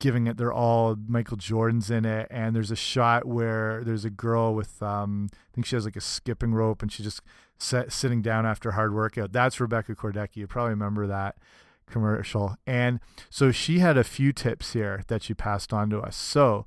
giving 0.00 0.26
it. 0.26 0.36
They're 0.36 0.52
all 0.52 0.96
Michael 1.06 1.38
Jordan's 1.38 1.90
in 1.90 2.04
it, 2.04 2.26
and 2.30 2.54
there's 2.54 2.70
a 2.70 2.76
shot 2.76 3.24
where 3.24 3.82
there's 3.84 4.04
a 4.04 4.10
girl 4.10 4.54
with 4.54 4.82
um, 4.82 5.28
I 5.32 5.54
think 5.54 5.66
she 5.66 5.76
has 5.76 5.86
like 5.86 5.96
a 5.96 6.00
skipping 6.02 6.52
rope, 6.52 6.82
and 6.82 6.92
she's 6.92 7.06
just 7.06 7.22
set, 7.58 7.90
sitting 7.90 8.20
down 8.20 8.44
after 8.44 8.72
hard 8.72 8.94
workout. 8.94 9.32
That's 9.32 9.60
Rebecca 9.60 9.94
Kordecki. 9.94 10.36
You 10.36 10.46
probably 10.46 10.70
remember 10.70 11.06
that 11.06 11.36
commercial, 11.86 12.56
and 12.66 13.00
so 13.30 13.50
she 13.50 13.78
had 13.78 13.96
a 13.96 14.04
few 14.04 14.34
tips 14.34 14.74
here 14.74 15.04
that 15.08 15.22
she 15.22 15.32
passed 15.32 15.72
on 15.72 15.88
to 15.88 16.00
us. 16.00 16.16
So 16.16 16.66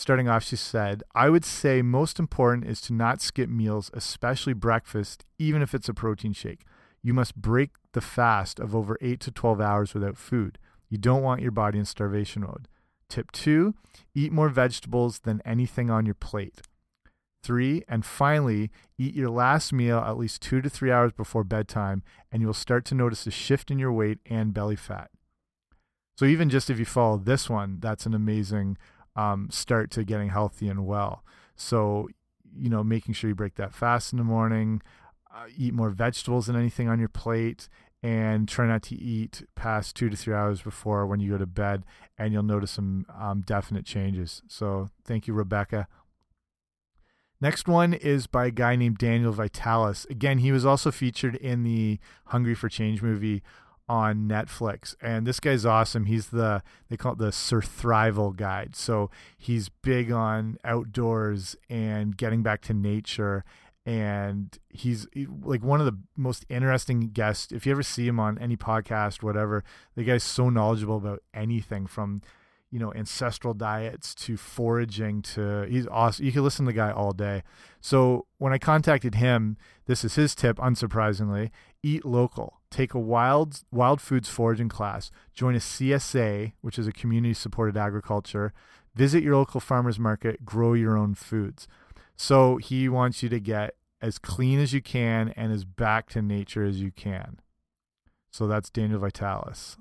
Starting 0.00 0.30
off, 0.30 0.42
she 0.42 0.56
said, 0.56 1.02
I 1.14 1.28
would 1.28 1.44
say 1.44 1.82
most 1.82 2.18
important 2.18 2.66
is 2.66 2.80
to 2.80 2.94
not 2.94 3.20
skip 3.20 3.50
meals, 3.50 3.90
especially 3.92 4.54
breakfast, 4.54 5.26
even 5.38 5.60
if 5.60 5.74
it's 5.74 5.90
a 5.90 5.92
protein 5.92 6.32
shake. 6.32 6.64
You 7.02 7.12
must 7.12 7.36
break 7.36 7.72
the 7.92 8.00
fast 8.00 8.58
of 8.58 8.74
over 8.74 8.96
8 9.02 9.20
to 9.20 9.30
12 9.30 9.60
hours 9.60 9.92
without 9.92 10.16
food. 10.16 10.58
You 10.88 10.96
don't 10.96 11.22
want 11.22 11.42
your 11.42 11.50
body 11.50 11.78
in 11.78 11.84
starvation 11.84 12.40
mode. 12.40 12.66
Tip 13.10 13.30
2 13.32 13.74
Eat 14.14 14.32
more 14.32 14.48
vegetables 14.48 15.18
than 15.18 15.42
anything 15.44 15.90
on 15.90 16.06
your 16.06 16.14
plate. 16.14 16.62
3. 17.42 17.82
And 17.86 18.02
finally, 18.02 18.70
eat 18.96 19.14
your 19.14 19.28
last 19.28 19.70
meal 19.70 19.98
at 19.98 20.16
least 20.16 20.40
2 20.40 20.62
to 20.62 20.70
3 20.70 20.90
hours 20.90 21.12
before 21.12 21.44
bedtime, 21.44 22.02
and 22.32 22.40
you 22.40 22.46
will 22.46 22.54
start 22.54 22.86
to 22.86 22.94
notice 22.94 23.26
a 23.26 23.30
shift 23.30 23.70
in 23.70 23.78
your 23.78 23.92
weight 23.92 24.20
and 24.24 24.54
belly 24.54 24.76
fat. 24.76 25.10
So, 26.16 26.24
even 26.24 26.48
just 26.48 26.70
if 26.70 26.78
you 26.78 26.86
follow 26.86 27.18
this 27.18 27.50
one, 27.50 27.80
that's 27.80 28.06
an 28.06 28.14
amazing 28.14 28.78
um, 29.16 29.48
start 29.50 29.90
to 29.92 30.04
getting 30.04 30.30
healthy 30.30 30.68
and 30.68 30.86
well. 30.86 31.24
So, 31.56 32.08
you 32.56 32.68
know, 32.68 32.82
making 32.82 33.14
sure 33.14 33.28
you 33.28 33.34
break 33.34 33.56
that 33.56 33.74
fast 33.74 34.12
in 34.12 34.18
the 34.18 34.24
morning, 34.24 34.82
uh, 35.34 35.46
eat 35.56 35.74
more 35.74 35.90
vegetables 35.90 36.46
than 36.46 36.56
anything 36.56 36.88
on 36.88 36.98
your 36.98 37.08
plate, 37.08 37.68
and 38.02 38.48
try 38.48 38.66
not 38.66 38.82
to 38.84 38.94
eat 38.94 39.42
past 39.54 39.94
two 39.94 40.08
to 40.08 40.16
three 40.16 40.34
hours 40.34 40.62
before 40.62 41.06
when 41.06 41.20
you 41.20 41.32
go 41.32 41.38
to 41.38 41.46
bed, 41.46 41.84
and 42.16 42.32
you'll 42.32 42.42
notice 42.42 42.72
some 42.72 43.06
um, 43.18 43.42
definite 43.42 43.84
changes. 43.84 44.42
So, 44.48 44.88
thank 45.04 45.26
you, 45.26 45.34
Rebecca. 45.34 45.86
Next 47.42 47.66
one 47.66 47.94
is 47.94 48.26
by 48.26 48.46
a 48.46 48.50
guy 48.50 48.76
named 48.76 48.98
Daniel 48.98 49.32
Vitalis. 49.32 50.06
Again, 50.10 50.38
he 50.38 50.52
was 50.52 50.66
also 50.66 50.90
featured 50.90 51.36
in 51.36 51.62
the 51.62 51.98
Hungry 52.26 52.54
for 52.54 52.68
Change 52.68 53.00
movie 53.00 53.42
on 53.90 54.28
Netflix. 54.28 54.94
And 55.02 55.26
this 55.26 55.40
guy's 55.40 55.66
awesome. 55.66 56.04
He's 56.04 56.28
the 56.28 56.62
they 56.88 56.96
call 56.96 57.14
it 57.14 57.18
the 57.18 57.32
Surthrival 57.32 58.34
guide. 58.34 58.76
So 58.76 59.10
he's 59.36 59.68
big 59.68 60.12
on 60.12 60.58
outdoors 60.64 61.56
and 61.68 62.16
getting 62.16 62.44
back 62.44 62.60
to 62.62 62.74
nature. 62.74 63.44
And 63.84 64.56
he's 64.68 65.08
like 65.42 65.64
one 65.64 65.80
of 65.80 65.86
the 65.86 65.98
most 66.16 66.46
interesting 66.48 67.08
guests. 67.08 67.50
If 67.50 67.66
you 67.66 67.72
ever 67.72 67.82
see 67.82 68.06
him 68.06 68.20
on 68.20 68.38
any 68.38 68.56
podcast, 68.56 69.24
whatever, 69.24 69.64
the 69.96 70.04
guy's 70.04 70.22
so 70.22 70.50
knowledgeable 70.50 70.98
about 70.98 71.24
anything 71.34 71.88
from 71.88 72.22
you 72.70 72.78
know 72.78 72.94
ancestral 72.94 73.52
diets 73.52 74.14
to 74.14 74.36
foraging 74.36 75.22
to 75.22 75.62
he's 75.68 75.88
awesome 75.88 76.24
you 76.24 76.30
can 76.30 76.44
listen 76.44 76.64
to 76.64 76.70
the 76.70 76.76
guy 76.76 76.92
all 76.92 77.10
day 77.10 77.42
so 77.80 78.26
when 78.38 78.52
i 78.52 78.58
contacted 78.58 79.16
him 79.16 79.56
this 79.86 80.04
is 80.04 80.14
his 80.14 80.36
tip 80.36 80.56
unsurprisingly 80.58 81.50
eat 81.82 82.04
local 82.04 82.59
take 82.70 82.94
a 82.94 82.98
wild 82.98 83.62
wild 83.70 84.00
foods 84.00 84.28
foraging 84.28 84.68
class 84.68 85.10
join 85.34 85.54
a 85.54 85.58
csa 85.58 86.52
which 86.60 86.78
is 86.78 86.86
a 86.86 86.92
community 86.92 87.34
supported 87.34 87.76
agriculture 87.76 88.52
visit 88.94 89.22
your 89.22 89.36
local 89.36 89.60
farmers 89.60 89.98
market 89.98 90.44
grow 90.44 90.72
your 90.74 90.96
own 90.96 91.14
foods 91.14 91.66
so 92.16 92.56
he 92.56 92.88
wants 92.88 93.22
you 93.22 93.28
to 93.28 93.40
get 93.40 93.74
as 94.02 94.18
clean 94.18 94.58
as 94.58 94.72
you 94.72 94.80
can 94.80 95.32
and 95.36 95.52
as 95.52 95.64
back 95.64 96.08
to 96.08 96.22
nature 96.22 96.64
as 96.64 96.80
you 96.80 96.90
can 96.90 97.40
so 98.30 98.46
that's 98.46 98.70
daniel 98.70 99.00
vitalis 99.00 99.76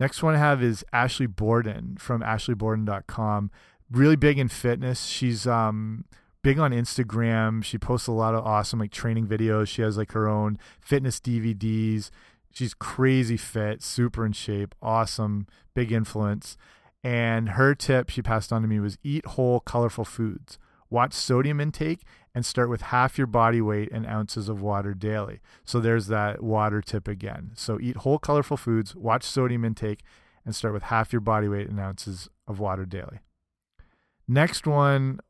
Next 0.00 0.22
one 0.22 0.34
I 0.34 0.38
have 0.38 0.62
is 0.62 0.82
Ashley 0.94 1.26
Borden 1.26 1.98
from 1.98 2.22
ashleyborden.com. 2.22 3.50
Really 3.90 4.16
big 4.16 4.38
in 4.38 4.48
fitness. 4.48 5.04
She's 5.04 5.46
um 5.46 6.06
big 6.42 6.58
on 6.58 6.72
Instagram. 6.72 7.62
She 7.64 7.78
posts 7.78 8.06
a 8.06 8.12
lot 8.12 8.34
of 8.34 8.44
awesome 8.44 8.78
like 8.78 8.90
training 8.90 9.26
videos. 9.26 9.68
She 9.68 9.82
has 9.82 9.96
like 9.96 10.12
her 10.12 10.28
own 10.28 10.58
fitness 10.80 11.20
DVDs. 11.20 12.10
She's 12.52 12.74
crazy 12.74 13.36
fit, 13.36 13.82
super 13.82 14.26
in 14.26 14.32
shape, 14.32 14.74
awesome, 14.82 15.46
big 15.74 15.92
influence. 15.92 16.56
And 17.02 17.50
her 17.50 17.74
tip 17.74 18.10
she 18.10 18.22
passed 18.22 18.52
on 18.52 18.62
to 18.62 18.68
me 18.68 18.80
was 18.80 18.98
eat 19.02 19.24
whole, 19.26 19.60
colorful 19.60 20.04
foods. 20.04 20.58
Watch 20.90 21.12
sodium 21.12 21.60
intake 21.60 22.02
and 22.34 22.44
start 22.44 22.68
with 22.68 22.82
half 22.82 23.16
your 23.16 23.28
body 23.28 23.60
weight 23.60 23.90
and 23.92 24.06
ounces 24.06 24.48
of 24.48 24.60
water 24.60 24.92
daily. 24.92 25.40
So 25.64 25.78
there's 25.78 26.08
that 26.08 26.42
water 26.42 26.80
tip 26.80 27.06
again. 27.06 27.52
So 27.54 27.78
eat 27.80 27.98
whole, 27.98 28.18
colorful 28.18 28.56
foods, 28.56 28.96
watch 28.96 29.22
sodium 29.22 29.64
intake, 29.64 30.02
and 30.44 30.54
start 30.54 30.74
with 30.74 30.84
half 30.84 31.12
your 31.12 31.20
body 31.20 31.48
weight 31.48 31.68
and 31.68 31.78
ounces 31.78 32.28
of 32.48 32.58
water 32.58 32.84
daily. 32.84 33.20
Next 34.26 34.66
one, 34.66 35.20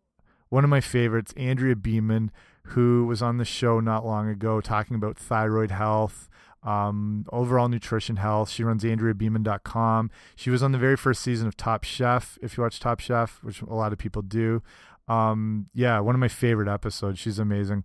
one 0.50 0.64
of 0.64 0.70
my 0.70 0.80
favorites, 0.80 1.32
Andrea 1.36 1.74
Beaman, 1.74 2.30
who 2.64 3.06
was 3.06 3.22
on 3.22 3.38
the 3.38 3.44
show 3.44 3.80
not 3.80 4.04
long 4.04 4.28
ago 4.28 4.60
talking 4.60 4.96
about 4.96 5.16
thyroid 5.16 5.70
health, 5.70 6.28
um, 6.62 7.24
overall 7.32 7.68
nutrition 7.68 8.16
health. 8.16 8.50
She 8.50 8.62
runs 8.62 8.84
AndreaBeaman.com. 8.84 10.10
She 10.36 10.50
was 10.50 10.62
on 10.62 10.72
the 10.72 10.78
very 10.78 10.96
first 10.96 11.22
season 11.22 11.48
of 11.48 11.56
Top 11.56 11.84
Chef, 11.84 12.38
if 12.42 12.56
you 12.56 12.62
watch 12.62 12.78
Top 12.78 13.00
Chef, 13.00 13.38
which 13.42 13.62
a 13.62 13.74
lot 13.74 13.92
of 13.92 13.98
people 13.98 14.22
do. 14.22 14.62
Um, 15.08 15.66
yeah, 15.74 15.98
one 16.00 16.14
of 16.14 16.20
my 16.20 16.28
favorite 16.28 16.68
episodes. 16.68 17.18
She's 17.18 17.38
amazing. 17.38 17.84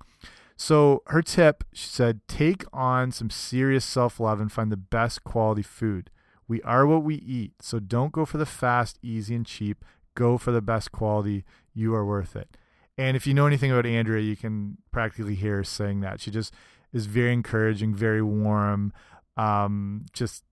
So 0.58 1.04
her 1.08 1.22
tip, 1.22 1.64
she 1.74 1.88
said, 1.88 2.22
take 2.28 2.64
on 2.72 3.12
some 3.12 3.30
serious 3.30 3.86
self 3.86 4.20
love 4.20 4.40
and 4.40 4.52
find 4.52 4.72
the 4.72 4.78
best 4.78 5.24
quality 5.24 5.64
food. 5.64 6.10
We 6.48 6.62
are 6.62 6.86
what 6.86 7.04
we 7.04 7.16
eat, 7.16 7.54
so 7.62 7.80
don't 7.80 8.12
go 8.12 8.26
for 8.26 8.38
the 8.38 8.46
fast, 8.46 9.00
easy, 9.02 9.36
and 9.36 9.46
cheap. 9.46 9.84
Go 10.14 10.38
for 10.38 10.52
the 10.52 10.62
best 10.62 10.92
quality. 10.92 11.44
You 11.76 11.94
are 11.94 12.06
worth 12.06 12.36
it. 12.36 12.58
And 12.98 13.16
if 13.16 13.28
you 13.28 13.34
know 13.34 13.46
anything 13.46 13.72
about 13.72 13.86
Andrea, 13.86 14.22
you 14.22 14.36
can 14.36 14.78
practically 14.92 15.36
hear 15.36 15.58
her 15.58 15.64
saying 15.64 16.00
that. 16.00 16.20
She 16.22 16.32
just 16.32 16.54
is 16.94 17.06
very 17.06 17.34
encouraging, 17.34 17.94
very 17.94 18.22
warm. 18.22 18.94
Um, 19.38 20.06
just 20.14 20.44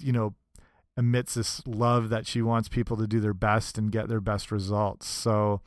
you 0.00 0.12
know, 0.12 0.34
emits 0.96 1.34
this 1.34 1.62
love 1.66 2.08
that 2.08 2.26
she 2.26 2.42
wants 2.42 2.68
people 2.68 2.96
to 2.96 3.06
do 3.06 3.20
their 3.20 3.34
best 3.34 3.78
and 3.78 3.92
get 3.92 4.08
their 4.08 4.20
best 4.20 4.50
results. 4.50 5.06
So 5.06 5.60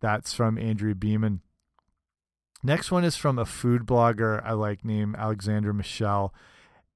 that's 0.00 0.32
from 0.32 0.58
Andrea 0.58 0.94
Beaman. 0.94 1.40
Next 2.64 2.90
one 2.90 3.04
is 3.04 3.16
from 3.16 3.38
a 3.38 3.44
food 3.44 3.82
blogger 3.82 4.44
I 4.44 4.52
like 4.52 4.84
named 4.84 5.16
Alexandra 5.16 5.74
Michelle. 5.74 6.32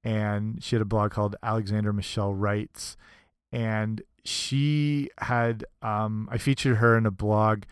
And 0.03 0.63
she 0.63 0.75
had 0.75 0.81
a 0.81 0.85
blog 0.85 1.11
called 1.11 1.35
Alexandra 1.43 1.93
Michelle 1.93 2.33
Writes. 2.33 2.95
And 3.51 4.01
she 4.27 5.09
had, 5.19 5.65
um, 5.81 6.27
I 6.31 6.37
featured 6.37 6.77
her 6.77 6.97
in 6.97 7.05
a 7.05 7.11
blog 7.11 7.63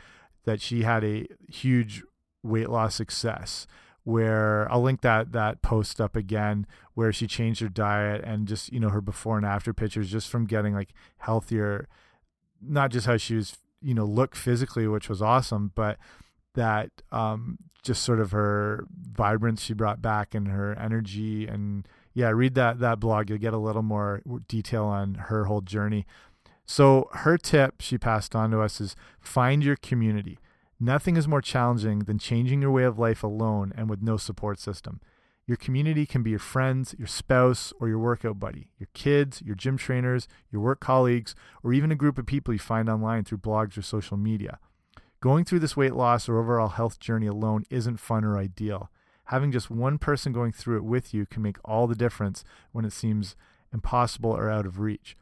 that 0.46 0.62
she 0.62 0.84
had 0.84 1.04
a 1.04 1.28
huge 1.50 2.04
weight 2.44 2.70
loss 2.70 2.96
success 2.96 3.66
where 4.04 4.72
I'll 4.72 4.84
link 4.84 5.02
that 5.02 5.32
that 5.32 5.64
post 5.64 6.00
up 6.00 6.16
again 6.16 6.68
where 6.94 7.12
she 7.12 7.26
changed 7.26 7.60
her 7.62 7.68
diet 7.68 8.24
and 8.24 8.48
just 8.48 8.72
you 8.72 8.80
know 8.80 8.90
her 8.90 9.02
before 9.02 9.36
and 9.36 9.46
after 9.46 9.74
pictures 9.74 10.12
just 10.12 10.30
from 10.30 10.46
getting 10.46 10.76
like 10.76 10.94
healthier 11.18 11.88
not 12.62 12.92
just 12.92 13.08
how 13.08 13.18
she 13.18 13.34
was 13.36 13.58
you 13.82 13.94
know 13.94 14.06
look 14.06 14.36
physically, 14.36 14.88
which 14.88 15.10
was 15.10 15.22
awesome, 15.22 15.72
but 15.76 15.98
that 16.56 16.90
um, 17.12 17.58
just 17.84 18.04
sort 18.04 18.20
of 18.20 18.32
her 18.32 18.86
vibrance 19.12 19.62
she 19.62 19.74
brought 19.74 20.02
back 20.02 20.34
and 20.34 20.48
her 20.48 20.78
energy 20.80 21.48
and 21.48 21.88
yeah, 22.14 22.30
read 22.30 22.56
that 22.56 22.80
that 22.80 23.00
blog. 23.00 23.30
You'll 23.30 23.40
get 23.40 23.54
a 23.54 23.60
little 23.60 23.84
more 23.84 24.22
detail 24.48 24.86
on 24.86 25.16
her 25.16 25.46
whole 25.46 25.62
journey. 25.62 26.06
So 26.66 27.10
her 27.14 27.38
tip 27.38 27.82
she 27.82 27.98
passed 27.98 28.36
on 28.36 28.52
to 28.52 28.62
us 28.62 28.82
is 28.82 28.96
find 29.20 29.64
your 29.64 29.76
community. 29.76 30.40
Nothing 30.80 31.16
is 31.16 31.28
more 31.28 31.42
challenging 31.42 32.00
than 32.00 32.20
changing 32.20 32.62
your 32.62 32.72
way 32.72 32.84
of 32.84 33.00
life 33.00 33.24
alone 33.24 33.72
and 33.78 33.90
with 33.90 34.02
no 34.02 34.18
support 34.18 34.60
system. 34.60 35.00
Your 35.48 35.58
community 35.58 36.08
can 36.08 36.24
be 36.24 36.32
your 36.32 36.40
friends, 36.40 36.96
your 36.98 37.08
spouse, 37.08 37.72
or 37.80 37.88
your 37.88 38.00
workout 38.00 38.40
buddy, 38.40 38.72
your 38.80 38.90
kids, 38.96 39.44
your 39.44 39.56
gym 39.56 39.78
trainers, 39.78 40.28
your 40.52 40.62
work 40.62 40.80
colleagues, 40.80 41.36
or 41.64 41.72
even 41.72 41.92
a 41.92 41.96
group 41.96 42.18
of 42.18 42.26
people 42.26 42.54
you 42.54 42.60
find 42.60 42.90
online 42.90 43.24
through 43.24 43.38
blogs 43.38 43.78
or 43.78 43.84
social 43.84 44.18
media. 44.18 44.60
Going 45.22 45.46
through 45.46 45.60
this 45.60 45.78
weight 45.78 45.94
loss 45.94 46.28
or 46.28 46.40
overall 46.40 46.70
health 46.70 47.00
journey 47.00 47.28
alone 47.28 47.64
isn't 47.70 48.00
fun 48.00 48.26
or 48.26 48.38
ideal. 48.38 48.90
Having 49.26 49.52
just 49.52 49.70
one 49.70 49.98
person 50.00 50.34
going 50.34 50.52
through 50.52 50.78
it 50.78 50.84
with 50.84 51.14
you 51.14 51.28
can 51.28 51.44
make 51.44 51.58
all 51.64 51.86
the 51.86 51.96
difference 51.96 52.44
when 52.72 52.86
it 52.86 52.94
seems 52.94 53.36
impossible 53.72 54.32
or 54.32 54.50
out 54.50 54.66
of 54.66 54.80
reach. 54.80 55.16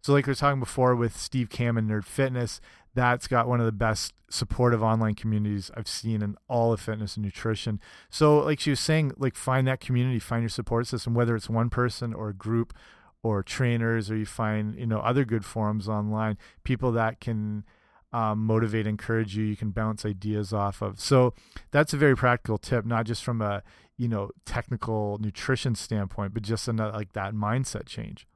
So, 0.00 0.12
like 0.12 0.26
we 0.26 0.30
were 0.30 0.34
talking 0.36 0.60
before 0.60 0.94
with 0.94 1.16
Steve 1.16 1.50
Kamb 1.50 1.76
and 1.76 1.90
Nerd 1.90 2.04
Fitness, 2.04 2.60
that's 2.94 3.26
got 3.26 3.48
one 3.48 3.60
of 3.60 3.66
the 3.66 3.72
best 3.72 4.14
supportive 4.30 4.82
online 4.82 5.14
communities 5.14 5.70
I've 5.76 5.88
seen 5.88 6.22
in 6.22 6.36
all 6.48 6.72
of 6.72 6.80
fitness 6.80 7.16
and 7.16 7.24
nutrition. 7.24 7.80
So, 8.10 8.38
like 8.38 8.60
she 8.60 8.70
was 8.70 8.80
saying, 8.80 9.12
like 9.16 9.34
find 9.34 9.66
that 9.66 9.80
community, 9.80 10.18
find 10.18 10.42
your 10.42 10.48
support 10.48 10.86
system, 10.86 11.14
whether 11.14 11.34
it's 11.36 11.48
one 11.48 11.70
person 11.70 12.14
or 12.14 12.28
a 12.28 12.34
group 12.34 12.74
or 13.22 13.42
trainers, 13.42 14.10
or 14.10 14.16
you 14.16 14.26
find 14.26 14.78
you 14.78 14.86
know 14.86 15.00
other 15.00 15.24
good 15.24 15.44
forums 15.44 15.88
online, 15.88 16.38
people 16.64 16.92
that 16.92 17.20
can 17.20 17.64
um, 18.12 18.44
motivate, 18.44 18.86
encourage 18.86 19.36
you. 19.36 19.44
You 19.44 19.56
can 19.56 19.70
bounce 19.70 20.04
ideas 20.04 20.52
off 20.52 20.80
of. 20.82 21.00
So 21.00 21.34
that's 21.70 21.92
a 21.92 21.96
very 21.96 22.16
practical 22.16 22.58
tip, 22.58 22.84
not 22.84 23.06
just 23.06 23.24
from 23.24 23.42
a 23.42 23.62
you 23.96 24.08
know 24.08 24.30
technical 24.46 25.18
nutrition 25.20 25.74
standpoint, 25.74 26.34
but 26.34 26.42
just 26.42 26.68
another 26.68 26.96
like 26.96 27.12
that 27.12 27.34
mindset 27.34 27.86
change. 27.86 28.26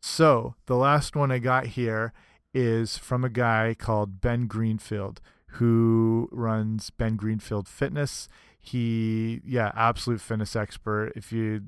So 0.00 0.54
the 0.66 0.76
last 0.76 1.14
one 1.14 1.30
I 1.30 1.38
got 1.38 1.66
here 1.68 2.12
is 2.52 2.98
from 2.98 3.24
a 3.24 3.28
guy 3.30 3.76
called 3.78 4.20
Ben 4.20 4.46
Greenfield 4.46 5.20
who 5.54 6.28
runs 6.32 6.90
Ben 6.90 7.16
Greenfield 7.16 7.68
Fitness. 7.68 8.28
He, 8.58 9.40
yeah, 9.44 9.72
absolute 9.74 10.20
fitness 10.20 10.54
expert. 10.54 11.12
If 11.16 11.32
you 11.32 11.62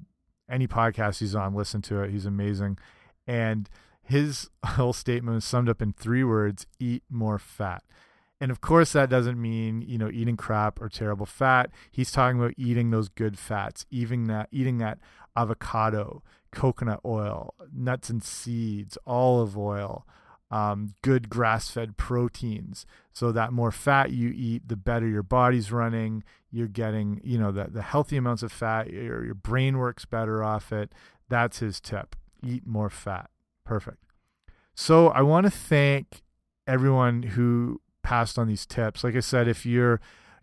any 0.48 0.66
podcast 0.66 1.18
he's 1.18 1.34
on, 1.34 1.54
listen 1.54 1.82
to 1.82 2.02
it. 2.02 2.10
He's 2.10 2.26
amazing. 2.26 2.78
And 3.26 3.68
his 4.02 4.50
whole 4.64 4.92
statement 4.92 5.36
was 5.36 5.44
summed 5.44 5.68
up 5.68 5.82
in 5.82 5.92
three 5.92 6.24
words: 6.24 6.66
eat 6.78 7.02
more 7.10 7.38
fat. 7.38 7.82
And 8.40 8.50
of 8.50 8.60
course, 8.60 8.92
that 8.92 9.08
doesn't 9.08 9.40
mean 9.40 9.82
you 9.82 9.98
know 9.98 10.10
eating 10.10 10.36
crap 10.36 10.80
or 10.80 10.88
terrible 10.88 11.26
fat. 11.26 11.70
He's 11.90 12.12
talking 12.12 12.38
about 12.38 12.54
eating 12.56 12.90
those 12.90 13.08
good 13.08 13.38
fats, 13.38 13.86
eating 13.90 14.26
that, 14.26 14.48
eating 14.52 14.78
that 14.78 14.98
avocado, 15.36 16.22
coconut 16.52 17.00
oil, 17.04 17.54
nuts 17.74 18.10
and 18.10 18.22
seeds, 18.22 18.96
olive 19.06 19.56
oil, 19.58 20.06
um, 20.50 20.94
good 21.02 21.28
grass 21.30 21.70
fed 21.70 21.96
proteins. 21.96 22.86
So 23.12 23.32
that 23.32 23.52
more 23.52 23.72
fat 23.72 24.10
you 24.10 24.32
eat, 24.34 24.68
the 24.68 24.76
better 24.76 25.08
your 25.08 25.22
body's 25.22 25.72
running. 25.72 26.22
You're 26.50 26.68
getting, 26.68 27.20
you 27.24 27.38
know, 27.38 27.50
the, 27.50 27.68
the 27.70 27.82
healthy 27.82 28.16
amounts 28.18 28.42
of 28.42 28.52
fat, 28.52 28.90
your, 28.90 29.24
your 29.24 29.34
brain 29.34 29.78
works 29.78 30.04
better 30.04 30.44
off 30.44 30.70
it. 30.72 30.92
That's 31.28 31.60
his 31.60 31.80
tip. 31.80 32.14
Eat 32.44 32.66
more 32.66 32.90
fat. 32.90 33.30
Perfect. 33.64 34.04
So 34.74 35.08
I 35.08 35.22
want 35.22 35.46
to 35.46 35.50
thank 35.50 36.22
everyone 36.66 37.22
who 37.22 37.80
passed 38.02 38.38
on 38.38 38.48
these 38.48 38.66
tips. 38.66 39.02
Like 39.02 39.16
I 39.16 39.20
said, 39.20 39.48
if 39.48 39.64
you're 39.64 40.00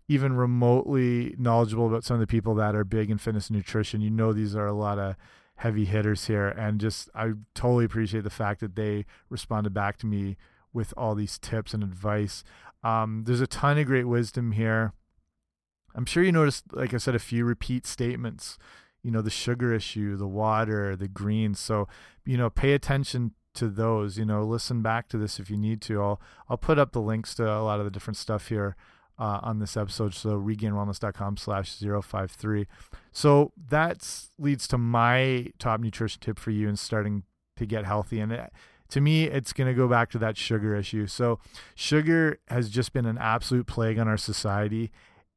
even 0.08 0.32
remotely 0.32 1.36
knowledgeable 1.38 1.86
about 1.86 2.02
some 2.02 2.14
of 2.14 2.20
the 2.20 2.26
people 2.26 2.54
that 2.56 2.74
are 2.74 2.84
big 2.84 3.10
in 3.10 3.18
fitness 3.18 3.48
and 3.48 3.56
nutrition, 3.56 4.00
you 4.00 4.10
know 4.10 4.32
these 4.32 4.56
are 4.56 4.66
a 4.66 4.72
lot 4.72 4.98
of 4.98 5.14
heavy 5.60 5.84
hitters 5.84 6.26
here 6.26 6.48
and 6.48 6.80
just 6.80 7.10
I 7.14 7.32
totally 7.54 7.84
appreciate 7.84 8.24
the 8.24 8.30
fact 8.30 8.60
that 8.60 8.76
they 8.76 9.04
responded 9.28 9.74
back 9.74 9.98
to 9.98 10.06
me 10.06 10.38
with 10.72 10.94
all 10.96 11.14
these 11.14 11.38
tips 11.38 11.74
and 11.74 11.82
advice. 11.82 12.42
Um, 12.82 13.24
there's 13.26 13.42
a 13.42 13.46
ton 13.46 13.76
of 13.76 13.86
great 13.86 14.08
wisdom 14.08 14.52
here. 14.52 14.94
I'm 15.94 16.06
sure 16.06 16.22
you 16.22 16.32
noticed, 16.32 16.64
like 16.72 16.94
I 16.94 16.96
said, 16.96 17.14
a 17.14 17.18
few 17.18 17.44
repeat 17.44 17.86
statements. 17.86 18.56
You 19.02 19.10
know, 19.10 19.20
the 19.20 19.30
sugar 19.30 19.74
issue, 19.74 20.16
the 20.16 20.26
water, 20.26 20.96
the 20.96 21.08
greens. 21.08 21.60
So, 21.60 21.88
you 22.24 22.38
know, 22.38 22.48
pay 22.48 22.72
attention 22.72 23.32
to 23.54 23.68
those. 23.68 24.16
You 24.16 24.24
know, 24.24 24.42
listen 24.44 24.80
back 24.80 25.08
to 25.08 25.18
this 25.18 25.38
if 25.38 25.50
you 25.50 25.58
need 25.58 25.82
to. 25.82 26.00
I'll 26.00 26.20
I'll 26.48 26.56
put 26.56 26.78
up 26.78 26.92
the 26.92 27.02
links 27.02 27.34
to 27.34 27.44
a 27.44 27.60
lot 27.60 27.80
of 27.80 27.84
the 27.84 27.90
different 27.90 28.16
stuff 28.16 28.48
here 28.48 28.76
uh, 29.20 29.40
on 29.42 29.58
this 29.58 29.76
episode. 29.76 30.14
So 30.14 30.30
regainedwellness.com 30.30 31.36
slash 31.36 31.76
053. 31.76 32.66
So 33.12 33.52
that 33.68 34.28
leads 34.38 34.66
to 34.68 34.78
my 34.78 35.52
top 35.58 35.80
nutrition 35.80 36.20
tip 36.20 36.38
for 36.38 36.50
you 36.50 36.68
in 36.68 36.76
starting 36.76 37.24
to 37.56 37.66
get 37.66 37.84
healthy. 37.84 38.18
And 38.18 38.32
it, 38.32 38.50
to 38.88 39.00
me, 39.00 39.24
it's 39.24 39.52
going 39.52 39.68
to 39.68 39.74
go 39.74 39.86
back 39.86 40.10
to 40.10 40.18
that 40.18 40.36
sugar 40.36 40.74
issue. 40.74 41.06
So 41.06 41.38
sugar 41.74 42.38
has 42.48 42.70
just 42.70 42.92
been 42.92 43.06
an 43.06 43.18
absolute 43.18 43.66
plague 43.66 43.98
on 43.98 44.08
our 44.08 44.16
society 44.16 44.90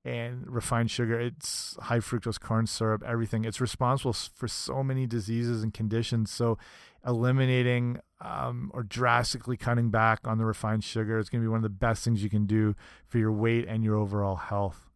and 0.06 0.46
refined 0.48 0.92
sugar, 0.92 1.20
it's 1.20 1.78
high 1.82 2.00
fructose 2.00 2.40
corn 2.40 2.68
syrup, 2.68 3.04
everything. 3.06 3.46
It's 3.46 3.62
responsible 3.62 4.14
for 4.14 4.48
so 4.48 4.84
many 4.84 5.08
diseases 5.08 5.64
and 5.64 5.74
conditions. 5.74 6.32
So, 6.32 6.58
eliminating 7.06 8.00
um, 8.22 8.72
or 8.74 8.84
drastically 8.84 9.58
cutting 9.58 9.90
back 9.90 10.22
on 10.26 10.38
the 10.38 10.46
refined 10.46 10.84
sugar 10.84 11.18
is 11.20 11.30
going 11.30 11.42
to 11.42 11.46
be 11.46 11.50
one 11.50 11.58
of 11.58 11.64
the 11.64 11.70
best 11.70 12.04
things 12.04 12.24
you 12.24 12.30
can 12.30 12.46
do 12.46 12.76
for 13.08 13.18
your 13.18 13.32
weight 13.32 13.66
and 13.68 13.84
your 13.84 13.96
overall 13.96 14.36
health. 14.36 14.90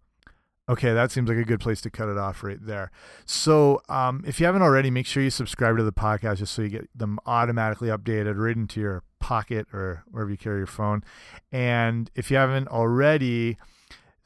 Okay, 0.69 0.93
that 0.93 1.11
seems 1.11 1.29
like 1.29 1.37
a 1.37 1.45
good 1.45 1.61
place 1.61 1.79
to 1.81 1.89
cut 1.89 2.09
it 2.09 2.17
off 2.17 2.43
right 2.43 2.59
there. 2.61 2.91
So, 3.25 3.81
um, 3.87 4.25
if 4.27 4.41
you 4.41 4.45
haven't 4.45 4.61
already, 4.61 4.91
make 4.91 5.05
sure 5.05 5.23
you 5.23 5.29
subscribe 5.29 5.77
to 5.77 5.83
the 5.83 5.93
podcast 5.93 6.39
just 6.39 6.53
so 6.53 6.63
you 6.63 6.69
get 6.69 6.89
them 6.93 7.19
automatically 7.25 7.87
updated 7.87 8.37
right 8.37 8.55
into 8.55 8.81
your 8.81 9.03
pocket 9.21 9.67
or 9.73 10.03
wherever 10.11 10.29
you 10.29 10.37
carry 10.37 10.57
your 10.57 10.67
phone. 10.67 11.05
And 11.53 12.11
if 12.15 12.29
you 12.29 12.35
haven't 12.35 12.67
already, 12.67 13.57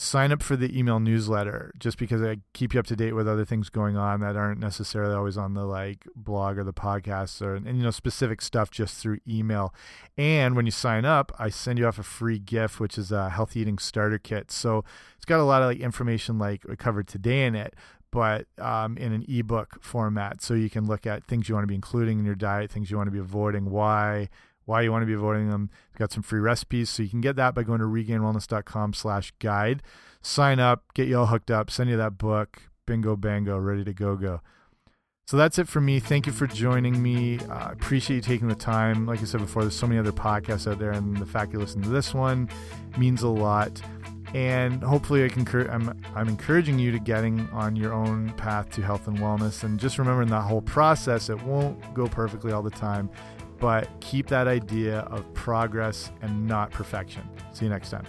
sign 0.02 0.32
up 0.32 0.42
for 0.42 0.56
the 0.56 0.78
email 0.78 1.00
newsletter 1.00 1.72
just 1.78 1.96
because 2.00 2.24
I 2.24 2.38
keep 2.54 2.74
you 2.74 2.80
up 2.80 2.88
to 2.88 2.96
date 2.96 3.14
with 3.14 3.28
other 3.28 3.46
things 3.46 3.70
going 3.70 3.98
on 3.98 4.20
that 4.22 4.36
aren't 4.36 4.60
necessarily 4.60 5.14
always 5.14 5.38
on 5.38 5.54
the 5.54 5.64
like 5.64 6.08
blog 6.16 6.58
or 6.58 6.64
the 6.64 6.74
podcast 6.74 7.40
or 7.40 7.54
and 7.54 7.78
you 7.78 7.84
know 7.84 7.92
specific 7.92 8.42
stuff 8.42 8.72
just 8.72 8.98
through 8.98 9.20
email. 9.28 9.76
And 10.18 10.56
when 10.56 10.66
you 10.66 10.72
sign 10.72 11.06
up, 11.06 11.32
I 11.38 11.50
send 11.50 11.78
you 11.78 11.86
off 11.86 12.00
a 12.00 12.04
free 12.04 12.40
gift 12.40 12.80
which 12.80 12.98
is 12.98 13.12
a 13.12 13.30
healthy 13.30 13.60
eating 13.60 13.78
starter 13.78 14.18
kit. 14.18 14.50
So 14.50 14.84
it's 15.16 15.26
got 15.26 15.40
a 15.40 15.44
lot 15.44 15.62
of 15.62 15.68
like 15.68 15.80
information 15.80 16.40
like 16.40 16.64
we 16.68 16.76
covered 16.76 17.08
today 17.08 17.46
in 17.46 17.54
it, 17.54 17.76
but 18.10 18.48
um, 18.58 18.98
in 18.98 19.14
an 19.14 19.24
ebook 19.30 19.84
format 19.84 20.42
so 20.42 20.56
you 20.56 20.72
can 20.72 20.88
look 20.88 21.06
at 21.06 21.24
things 21.26 21.48
you 21.48 21.54
want 21.54 21.64
to 21.64 21.68
be 21.68 21.76
including 21.76 22.18
in 22.18 22.26
your 22.26 22.34
diet, 22.34 22.72
things 22.72 22.90
you 22.90 22.98
want 22.98 23.06
to 23.06 23.12
be 23.12 23.20
avoiding, 23.20 23.70
why 23.70 24.30
why 24.72 24.82
you 24.82 24.92
want 24.92 25.02
to 25.02 25.06
be 25.06 25.14
avoiding 25.14 25.50
them. 25.50 25.70
We've 25.92 26.00
got 26.00 26.14
some 26.14 26.24
free 26.24 26.40
recipes, 26.40 26.90
so 26.90 27.04
you 27.04 27.10
can 27.10 27.20
get 27.20 27.36
that 27.36 27.54
by 27.54 27.64
going 27.64 27.80
to 27.80 27.86
regainedwellness.com 27.86 28.94
slash 28.94 29.34
guide. 29.40 29.84
Sign 30.22 30.62
up, 30.62 30.86
get 30.94 31.10
you 31.10 31.20
all 31.20 31.26
hooked 31.26 31.52
up, 31.52 31.70
send 31.70 31.90
you 31.90 31.98
that 31.98 32.18
book. 32.18 32.64
Bingo, 32.86 33.18
bango, 33.18 33.58
ready 33.58 33.84
to 33.84 33.94
go, 33.94 34.16
go. 34.16 34.40
So 35.28 35.36
that's 35.36 35.60
it 35.60 35.68
for 35.68 35.82
me. 35.82 36.00
Thank 36.00 36.26
you 36.26 36.32
for 36.32 36.48
joining 36.48 37.04
me. 37.04 37.40
I 37.50 37.66
uh, 37.66 37.72
appreciate 37.74 38.16
you 38.16 38.22
taking 38.22 38.48
the 38.48 38.56
time. 38.56 39.06
Like 39.06 39.22
I 39.22 39.26
said 39.26 39.42
before, 39.42 39.64
there's 39.64 39.76
so 39.76 39.88
many 39.88 40.00
other 40.00 40.14
podcasts 40.14 40.72
out 40.72 40.80
there, 40.80 40.92
and 40.92 41.18
the 41.18 41.26
fact 41.26 41.52
you 41.52 41.60
listen 41.60 41.82
to 41.82 41.90
this 41.90 42.14
one 42.14 42.50
means 42.98 43.24
a 43.24 43.28
lot. 43.28 43.82
And 44.34 44.82
hopefully, 44.82 45.26
I 45.26 45.28
can. 45.28 45.46
I'm 45.70 46.02
I'm 46.16 46.30
encouraging 46.30 46.80
you 46.80 46.94
to 46.94 47.00
getting 47.00 47.50
on 47.50 47.76
your 47.76 47.92
own 47.92 48.30
path 48.38 48.70
to 48.72 48.82
health 48.82 49.08
and 49.08 49.18
wellness. 49.20 49.64
And 49.64 49.78
just 49.78 49.98
remember, 49.98 50.22
in 50.22 50.30
that 50.30 50.44
whole 50.44 50.62
process, 50.62 51.30
it 51.30 51.42
won't 51.44 51.94
go 51.94 52.08
perfectly 52.08 52.54
all 52.54 52.64
the 52.64 52.70
time 52.70 53.10
but 53.62 53.88
keep 54.02 54.28
that 54.28 54.48
idea 54.48 55.00
of 55.02 55.32
progress 55.34 56.12
and 56.22 56.48
not 56.48 56.72
perfection. 56.72 57.22
See 57.54 57.66
you 57.66 57.72
next 57.72 57.92
time. 57.92 58.06